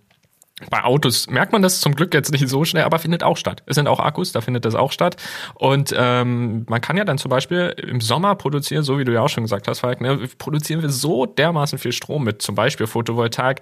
[0.70, 3.62] bei Autos merkt man das zum Glück jetzt nicht so schnell, aber findet auch statt.
[3.66, 5.16] Es sind auch Akkus, da findet das auch statt.
[5.55, 9.22] Und ähm, man kann ja dann zum Beispiel im Sommer produzieren, so wie du ja
[9.22, 12.86] auch schon gesagt hast, Falk, ne, produzieren wir so dermaßen viel Strom mit zum Beispiel
[12.86, 13.61] Photovoltaik,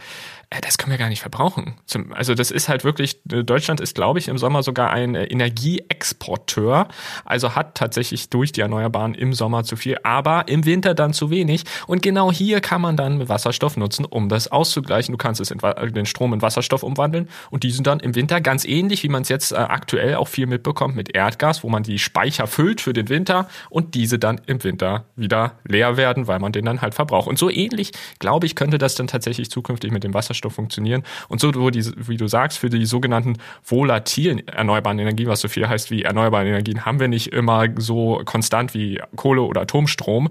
[0.62, 1.74] das können wir gar nicht verbrauchen.
[2.12, 5.24] Also das ist halt wirklich, äh, Deutschland ist, glaube ich, im Sommer sogar ein äh,
[5.26, 6.88] Energieexporteur,
[7.24, 11.30] also hat tatsächlich durch die Erneuerbaren im Sommer zu viel, aber im Winter dann zu
[11.30, 11.62] wenig.
[11.86, 15.12] Und genau hier kann man dann Wasserstoff nutzen, um das auszugleichen.
[15.12, 15.60] Du kannst es in,
[15.92, 19.28] den Strom in Wasserstoff umwandeln und diesen dann im Winter ganz ähnlich, wie man es
[19.28, 23.08] jetzt äh, aktuell auch viel mitbekommt mit Erdgas, wo man die Speicher füllt für den
[23.08, 27.28] Winter und diese dann im Winter wieder leer werden, weil man den dann halt verbraucht.
[27.28, 31.02] Und so ähnlich, glaube ich, könnte das dann tatsächlich zukünftig mit dem Wasserstoff Wasserstoff funktionieren.
[31.28, 35.48] Und so, wo die, wie du sagst, für die sogenannten volatilen erneuerbaren Energien, was so
[35.48, 40.30] viel heißt wie erneuerbare Energien, haben wir nicht immer so konstant wie Kohle oder Atomstrom.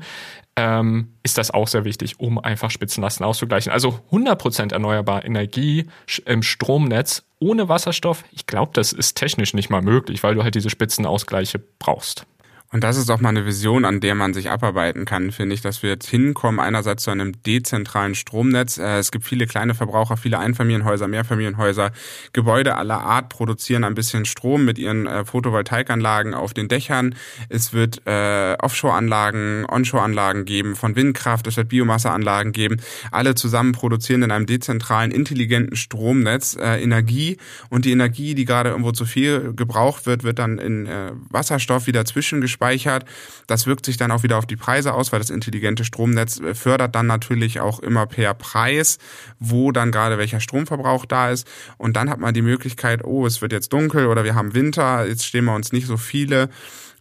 [0.55, 3.71] Ähm, ist das auch sehr wichtig, um einfach Spitzenlasten auszugleichen.
[3.71, 5.85] Also 100% erneuerbare Energie
[6.25, 10.55] im Stromnetz ohne Wasserstoff, ich glaube, das ist technisch nicht mal möglich, weil du halt
[10.55, 12.25] diese Spitzenausgleiche brauchst.
[12.71, 15.61] Und das ist auch mal eine Vision, an der man sich abarbeiten kann, finde ich,
[15.61, 18.77] dass wir jetzt hinkommen, einerseits zu einem dezentralen Stromnetz.
[18.77, 21.91] Äh, es gibt viele kleine Verbraucher, viele Einfamilienhäuser, Mehrfamilienhäuser,
[22.31, 27.15] Gebäude aller Art produzieren ein bisschen Strom mit ihren äh, Photovoltaikanlagen auf den Dächern.
[27.49, 32.77] Es wird äh, Offshore-Anlagen, Onshore-Anlagen geben von Windkraft, es wird Biomasseanlagen geben.
[33.11, 37.37] Alle zusammen produzieren in einem dezentralen, intelligenten Stromnetz äh, Energie
[37.69, 41.87] und die Energie, die gerade irgendwo zu viel gebraucht wird, wird dann in äh, Wasserstoff
[41.87, 43.05] wieder zwischengeschaltet gespeichert.
[43.47, 46.53] Das wirkt sich dann auch wieder auf die Preise aus, weil das intelligente Stromnetz äh,
[46.53, 48.97] fördert dann natürlich auch immer per Preis,
[49.39, 51.47] wo dann gerade welcher Stromverbrauch da ist.
[51.77, 55.07] Und dann hat man die Möglichkeit, oh, es wird jetzt dunkel oder wir haben Winter,
[55.07, 56.49] jetzt stehen wir uns nicht so viele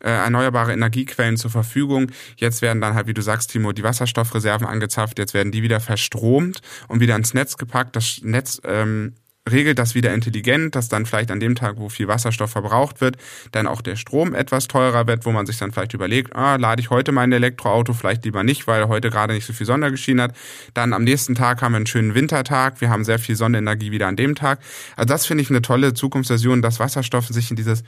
[0.00, 2.12] äh, erneuerbare Energiequellen zur Verfügung.
[2.36, 5.80] Jetzt werden dann halt, wie du sagst, Timo, die Wasserstoffreserven angezapft, jetzt werden die wieder
[5.80, 7.96] verstromt und wieder ins Netz gepackt.
[7.96, 9.14] Das Netz ähm,
[9.51, 13.16] regelt das wieder intelligent, dass dann vielleicht an dem Tag, wo viel Wasserstoff verbraucht wird,
[13.53, 16.80] dann auch der Strom etwas teurer wird, wo man sich dann vielleicht überlegt, ah, lade
[16.80, 20.22] ich heute mein Elektroauto vielleicht lieber nicht, weil heute gerade nicht so viel Sonne geschienen
[20.22, 20.36] hat.
[20.74, 24.07] Dann am nächsten Tag haben wir einen schönen Wintertag, wir haben sehr viel Sonnenenergie wieder
[24.07, 24.61] an dem Tag.
[24.96, 27.82] Also das finde ich eine tolle Zukunftsversion, dass Wasserstoff sich in dieses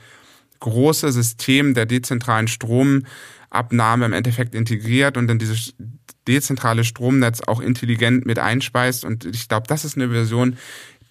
[0.59, 5.73] große System der dezentralen Stromabnahme im Endeffekt integriert und in dieses
[6.27, 9.03] dezentrale Stromnetz auch intelligent mit einspeist.
[9.03, 10.57] Und ich glaube, das ist eine Version,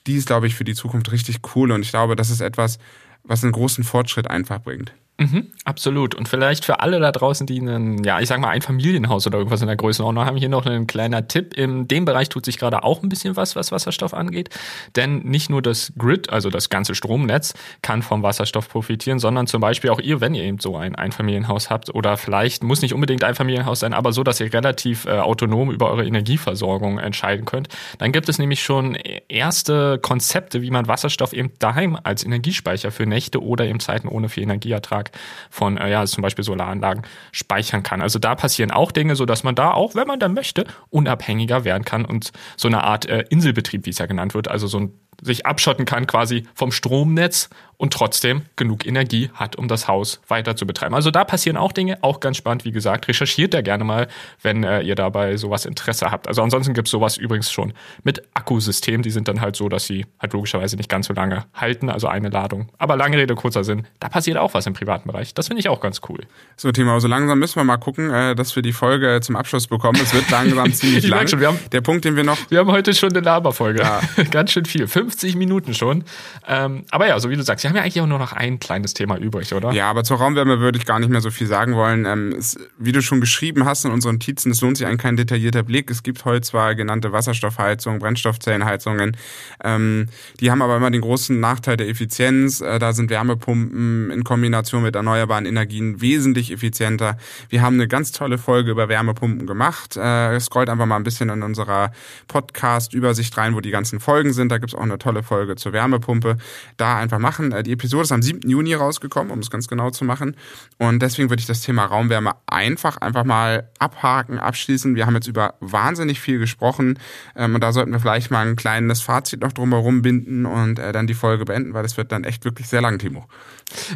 [0.06, 2.78] die ist, glaube ich, für die Zukunft richtig cool und ich glaube, das ist etwas,
[3.22, 4.92] was einen großen Fortschritt einfach bringt.
[5.20, 6.14] Mhm, absolut.
[6.14, 9.36] Und vielleicht für alle da draußen, die einen, ja, ich sag mal, ein Familienhaus oder
[9.36, 11.52] irgendwas in der Größenordnung haben, hier noch einen kleiner Tipp.
[11.58, 14.48] In dem Bereich tut sich gerade auch ein bisschen was, was Wasserstoff angeht.
[14.96, 17.52] Denn nicht nur das Grid, also das ganze Stromnetz,
[17.82, 21.68] kann vom Wasserstoff profitieren, sondern zum Beispiel auch ihr, wenn ihr eben so ein Einfamilienhaus
[21.68, 25.18] habt oder vielleicht muss nicht unbedingt ein Familienhaus sein, aber so, dass ihr relativ äh,
[25.18, 27.68] autonom über eure Energieversorgung entscheiden könnt.
[27.98, 28.94] Dann gibt es nämlich schon
[29.28, 34.30] erste Konzepte, wie man Wasserstoff eben daheim als Energiespeicher für Nächte oder eben Zeiten ohne
[34.30, 35.09] viel Energieertrag
[35.50, 38.00] von, äh, ja, zum Beispiel Solaranlagen speichern kann.
[38.00, 41.64] Also da passieren auch Dinge, so dass man da auch, wenn man dann möchte, unabhängiger
[41.64, 44.78] werden kann und so eine Art äh, Inselbetrieb, wie es ja genannt wird, also so
[44.78, 44.92] ein
[45.22, 47.50] sich abschotten kann quasi vom Stromnetz
[47.80, 50.94] und trotzdem genug Energie hat, um das Haus weiter zu betreiben.
[50.94, 53.08] Also da passieren auch Dinge, auch ganz spannend, wie gesagt.
[53.08, 54.06] Recherchiert da gerne mal,
[54.42, 56.28] wenn äh, ihr dabei sowas Interesse habt.
[56.28, 57.72] Also ansonsten gibt's sowas übrigens schon
[58.04, 59.00] mit Akkusystemen.
[59.00, 62.06] Die sind dann halt so, dass sie halt logischerweise nicht ganz so lange halten, also
[62.06, 62.68] eine Ladung.
[62.76, 65.32] Aber lange Rede, kurzer Sinn, da passiert auch was im privaten Bereich.
[65.32, 66.18] Das finde ich auch ganz cool.
[66.58, 69.68] So, Timo, also langsam müssen wir mal gucken, äh, dass wir die Folge zum Abschluss
[69.68, 69.98] bekommen.
[70.02, 71.28] Es wird langsam ziemlich lang.
[71.28, 72.36] Schon, wir haben, Der Punkt, den wir noch...
[72.50, 73.80] Wir haben heute schon eine Laberfolge.
[73.80, 74.00] Ja.
[74.30, 74.86] ganz schön viel.
[74.86, 76.04] 50 Minuten schon.
[76.46, 78.94] Ähm, aber ja, so wie du sagst, haben ja eigentlich auch nur noch ein kleines
[78.94, 79.72] Thema übrig, oder?
[79.72, 82.04] Ja, aber zur Raumwärme würde ich gar nicht mehr so viel sagen wollen.
[82.04, 85.16] Ähm, es, wie du schon geschrieben hast in unseren Notizen, es lohnt sich eigentlich kein
[85.16, 85.90] detaillierter Blick.
[85.90, 89.16] Es gibt heute zwar genannte Wasserstoffheizungen, Brennstoffzellenheizungen,
[89.64, 90.06] ähm,
[90.40, 92.60] die haben aber immer den großen Nachteil der Effizienz.
[92.60, 97.16] Äh, da sind Wärmepumpen in Kombination mit erneuerbaren Energien wesentlich effizienter.
[97.48, 99.96] Wir haben eine ganz tolle Folge über Wärmepumpen gemacht.
[99.96, 101.92] Äh, scrollt einfach mal ein bisschen in unserer
[102.28, 104.50] Podcast-Übersicht rein, wo die ganzen Folgen sind.
[104.50, 106.36] Da gibt's auch eine tolle Folge zur Wärmepumpe.
[106.76, 107.52] Da einfach machen.
[107.60, 108.48] Äh, die Episode ist am 7.
[108.48, 110.36] Juni rausgekommen, um es ganz genau zu machen.
[110.78, 114.94] Und deswegen würde ich das Thema Raumwärme einfach, einfach mal abhaken, abschließen.
[114.94, 116.98] Wir haben jetzt über wahnsinnig viel gesprochen.
[117.36, 120.92] Ähm, und da sollten wir vielleicht mal ein kleines Fazit noch drumherum binden und äh,
[120.92, 123.26] dann die Folge beenden, weil das wird dann echt wirklich sehr lang, Timo.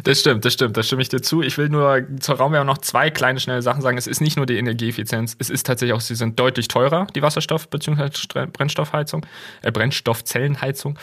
[0.03, 1.41] Das stimmt, das stimmt, da stimme ich dir zu.
[1.41, 3.97] Ich will nur zur Raumwärme noch zwei kleine schnelle Sachen sagen.
[3.97, 7.21] Es ist nicht nur die Energieeffizienz, es ist tatsächlich auch, sie sind deutlich teurer, die
[7.21, 8.09] Wasserstoff- bzw.
[8.47, 9.25] Brennstoffheizung,
[9.61, 10.97] äh, Brennstoffzellenheizung.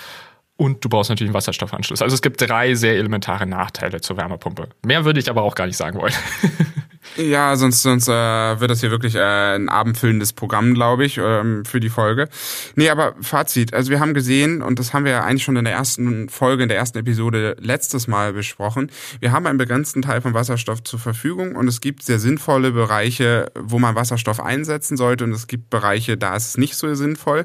[0.62, 2.02] Und du brauchst natürlich einen Wasserstoffanschluss.
[2.02, 4.68] Also es gibt drei sehr elementare Nachteile zur Wärmepumpe.
[4.86, 6.12] Mehr würde ich aber auch gar nicht sagen wollen.
[7.16, 9.20] Ja, sonst, sonst äh, wird das hier wirklich äh,
[9.56, 12.28] ein abendfüllendes Programm, glaube ich, ähm, für die Folge.
[12.74, 13.74] Nee, aber Fazit.
[13.74, 16.62] Also wir haben gesehen, und das haben wir ja eigentlich schon in der ersten Folge,
[16.62, 18.90] in der ersten Episode letztes Mal besprochen,
[19.20, 23.50] wir haben einen begrenzten Teil von Wasserstoff zur Verfügung und es gibt sehr sinnvolle Bereiche,
[23.58, 27.44] wo man Wasserstoff einsetzen sollte und es gibt Bereiche, da ist es nicht so sinnvoll.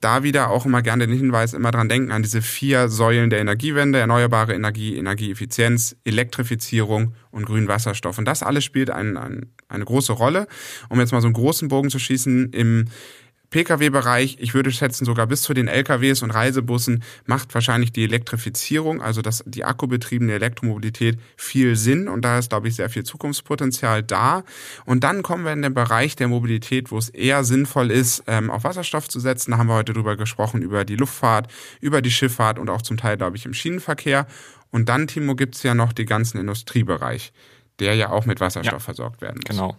[0.00, 3.40] Da wieder auch immer gerne den Hinweis, immer dran denken an diese vier Säulen der
[3.40, 8.18] Energiewende, erneuerbare Energie, Energieeffizienz, Elektrifizierung und grünen Wasserstoff.
[8.18, 10.46] Und das alles spielt ein, ein, eine große Rolle.
[10.88, 12.86] Um jetzt mal so einen großen Bogen zu schießen, im
[13.50, 19.00] Pkw-Bereich, ich würde schätzen, sogar bis zu den LKWs und Reisebussen macht wahrscheinlich die Elektrifizierung,
[19.00, 24.02] also das, die akkubetriebene Elektromobilität viel Sinn und da ist, glaube ich, sehr viel Zukunftspotenzial
[24.02, 24.44] da.
[24.84, 28.50] Und dann kommen wir in den Bereich der Mobilität, wo es eher sinnvoll ist, ähm,
[28.50, 29.52] auf Wasserstoff zu setzen.
[29.52, 32.98] Da haben wir heute drüber gesprochen, über die Luftfahrt, über die Schifffahrt und auch zum
[32.98, 34.26] Teil, glaube ich, im Schienenverkehr.
[34.70, 37.32] Und dann, Timo, gibt's ja noch den ganzen Industriebereich,
[37.78, 39.56] der ja auch mit Wasserstoff ja, versorgt werden muss.
[39.56, 39.78] Genau.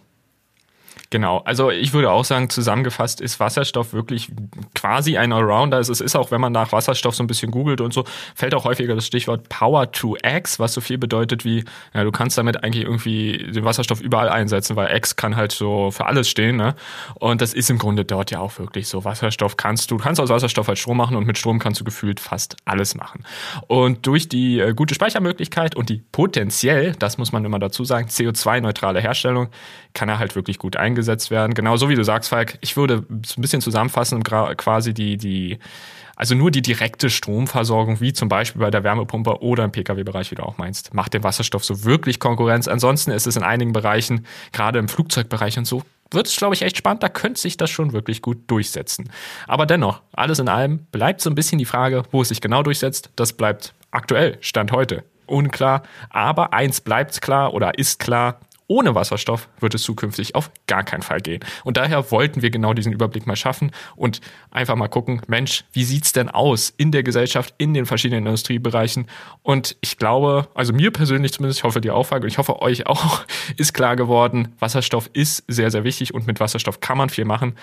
[1.10, 4.30] Genau, also ich würde auch sagen, zusammengefasst ist Wasserstoff wirklich
[4.76, 5.78] quasi ein Allrounder.
[5.78, 8.04] Also es ist auch, wenn man nach Wasserstoff so ein bisschen googelt und so,
[8.36, 11.64] fällt auch häufiger das Stichwort Power to X, was so viel bedeutet wie,
[11.94, 15.90] ja, du kannst damit eigentlich irgendwie den Wasserstoff überall einsetzen, weil X kann halt so
[15.90, 16.56] für alles stehen.
[16.56, 16.76] Ne?
[17.16, 19.04] Und das ist im Grunde dort ja auch wirklich so.
[19.04, 21.84] Wasserstoff kannst du, du kannst aus Wasserstoff halt Strom machen und mit Strom kannst du
[21.84, 23.24] gefühlt fast alles machen.
[23.66, 28.06] Und durch die äh, gute Speichermöglichkeit und die potenziell, das muss man immer dazu sagen,
[28.08, 29.48] CO2-neutrale Herstellung,
[29.92, 31.54] kann er halt wirklich gut eingesetzt werden.
[31.54, 35.58] Genauso wie du sagst, Falk, ich würde ein bisschen zusammenfassen, quasi die, die,
[36.16, 40.34] also nur die direkte Stromversorgung, wie zum Beispiel bei der Wärmepumpe oder im Pkw-Bereich, wie
[40.34, 42.68] du auch meinst, macht dem Wasserstoff so wirklich Konkurrenz.
[42.68, 46.62] Ansonsten ist es in einigen Bereichen, gerade im Flugzeugbereich und so, wird es, glaube ich,
[46.62, 47.02] echt spannend.
[47.02, 49.10] Da könnte sich das schon wirklich gut durchsetzen.
[49.46, 52.62] Aber dennoch, alles in allem bleibt so ein bisschen die Frage, wo es sich genau
[52.62, 53.10] durchsetzt.
[53.16, 55.82] Das bleibt aktuell, Stand heute, unklar.
[56.10, 58.40] Aber eins bleibt klar oder ist klar,
[58.70, 61.40] ohne Wasserstoff wird es zukünftig auf gar keinen Fall gehen.
[61.64, 64.20] Und daher wollten wir genau diesen Überblick mal schaffen und
[64.52, 69.08] einfach mal gucken, Mensch, wie sieht's denn aus in der Gesellschaft, in den verschiedenen Industriebereichen?
[69.42, 72.86] Und ich glaube, also mir persönlich zumindest, ich hoffe dir auch, und ich hoffe euch
[72.86, 73.24] auch,
[73.56, 77.56] ist klar geworden, Wasserstoff ist sehr, sehr wichtig und mit Wasserstoff kann man viel machen.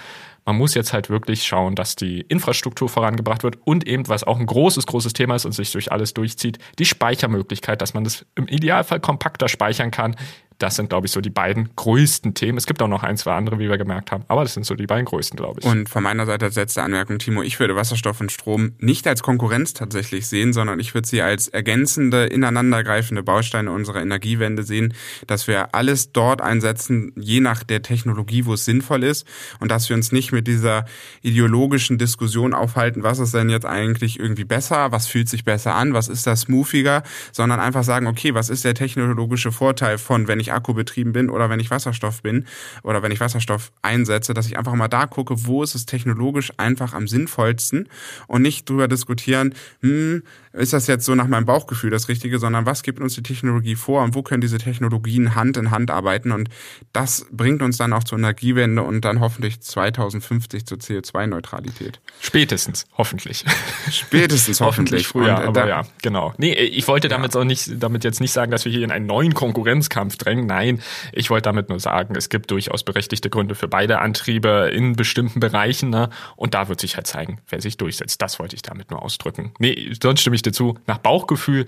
[0.46, 4.40] Man muss jetzt halt wirklich schauen, dass die Infrastruktur vorangebracht wird und eben, was auch
[4.40, 8.26] ein großes, großes Thema ist und sich durch alles durchzieht, die Speichermöglichkeit, dass man das
[8.36, 10.16] im Idealfall kompakter speichern kann,
[10.60, 12.58] das sind, glaube ich, so die beiden größten Themen.
[12.58, 14.76] Es gibt auch noch ein, zwei andere, wie wir gemerkt haben, aber das sind so
[14.76, 15.66] die beiden größten, glaube ich.
[15.66, 19.22] Und von meiner Seite als letzte Anmerkung, Timo, ich würde Wasserstoff und Strom nicht als
[19.22, 24.94] Konkurrenz tatsächlich sehen, sondern ich würde sie als ergänzende, ineinandergreifende Bausteine unserer Energiewende sehen,
[25.28, 29.28] dass wir alles dort einsetzen, je nach der Technologie, wo es sinnvoll ist
[29.60, 30.86] und dass wir uns nicht mit dieser
[31.22, 35.94] ideologischen Diskussion aufhalten, was ist denn jetzt eigentlich irgendwie besser, was fühlt sich besser an,
[35.94, 40.40] was ist das smoothiger, sondern einfach sagen, okay, was ist der technologische Vorteil von, wenn
[40.40, 42.46] ich ich akkubetrieben bin oder wenn ich Wasserstoff bin
[42.84, 46.52] oder wenn ich Wasserstoff einsetze, dass ich einfach mal da gucke, wo ist es technologisch
[46.58, 47.90] einfach am sinnvollsten
[48.28, 50.24] und nicht drüber diskutieren, hm,
[50.58, 53.76] ist das jetzt so nach meinem Bauchgefühl das Richtige, sondern was gibt uns die Technologie
[53.76, 56.50] vor und wo können diese Technologien Hand in Hand arbeiten und
[56.94, 62.00] das bringt uns dann auch zur Energiewende und dann hoffentlich 2050 zur CO2-Neutralität.
[62.20, 63.46] Spätestens, hoffentlich.
[63.92, 65.08] Spätestens hoffentlich.
[65.08, 66.34] hoffentlich früher, und, äh, aber ja, genau.
[66.38, 67.42] Nee, ich wollte damit ja.
[67.42, 70.48] auch nicht, damit jetzt nicht sagen, dass wir hier in einen neuen Konkurrenzkampf drängen.
[70.48, 70.82] Nein,
[71.12, 75.40] ich wollte damit nur sagen, es gibt durchaus berechtigte Gründe für beide Antriebe in bestimmten
[75.40, 76.10] Bereichen, ne?
[76.36, 78.22] Und da wird sich halt zeigen, wer sich durchsetzt.
[78.22, 79.54] Das wollte ich damit nur ausdrücken.
[79.60, 80.78] Nee, sonst stimme ich dir zu.
[80.88, 81.66] Nach Bauchgefühl,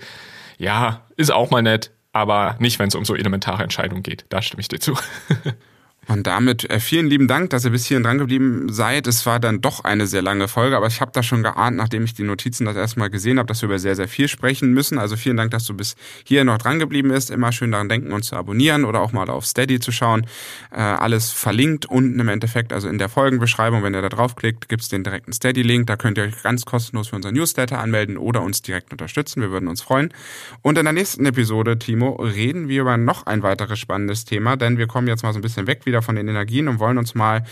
[0.58, 4.24] ja, ist auch mal nett, aber nicht, wenn es um so elementare Entscheidungen geht.
[4.28, 4.94] Da stimme ich dir zu.
[6.10, 9.06] Und damit äh, vielen lieben Dank, dass ihr bis hierhin dran geblieben seid.
[9.06, 12.02] Es war dann doch eine sehr lange Folge, aber ich habe da schon geahnt, nachdem
[12.02, 14.98] ich die Notizen das erstmal gesehen habe, dass wir über sehr, sehr viel sprechen müssen.
[14.98, 15.94] Also vielen Dank, dass du bis
[16.24, 17.30] hier noch dran geblieben bist.
[17.30, 20.26] Immer schön daran denken, uns zu abonnieren oder auch mal auf Steady zu schauen.
[20.72, 24.88] Äh, alles verlinkt unten im Endeffekt, also in der Folgenbeschreibung, wenn ihr da draufklickt, gibt's
[24.88, 25.86] den direkten Steady-Link.
[25.86, 29.42] Da könnt ihr euch ganz kostenlos für unser Newsletter anmelden oder uns direkt unterstützen.
[29.42, 30.12] Wir würden uns freuen.
[30.60, 34.76] Und in der nächsten Episode, Timo, reden wir über noch ein weiteres spannendes Thema, denn
[34.76, 37.14] wir kommen jetzt mal so ein bisschen weg wieder von den Energien und wollen uns
[37.14, 37.42] mal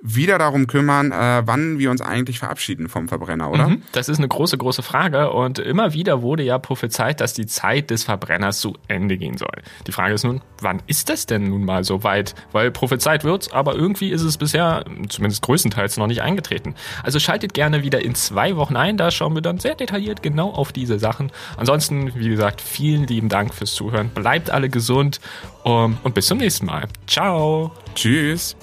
[0.00, 3.68] wieder darum kümmern, äh, wann wir uns eigentlich verabschieden vom Verbrenner, oder?
[3.68, 7.46] Mhm, das ist eine große, große Frage und immer wieder wurde ja prophezeit, dass die
[7.46, 9.62] Zeit des Verbrenners zu Ende gehen soll.
[9.86, 12.34] Die Frage ist nun, wann ist das denn nun mal so weit?
[12.52, 16.74] Weil prophezeit wird's, aber irgendwie ist es bisher, zumindest größtenteils, noch nicht eingetreten.
[17.02, 20.50] Also schaltet gerne wieder in zwei Wochen ein, da schauen wir dann sehr detailliert genau
[20.50, 21.32] auf diese Sachen.
[21.56, 24.10] Ansonsten, wie gesagt, vielen lieben Dank fürs Zuhören.
[24.10, 25.20] Bleibt alle gesund
[25.64, 26.84] um, und bis zum nächsten Mal.
[27.06, 27.72] Ciao.
[27.94, 28.56] Tschüss.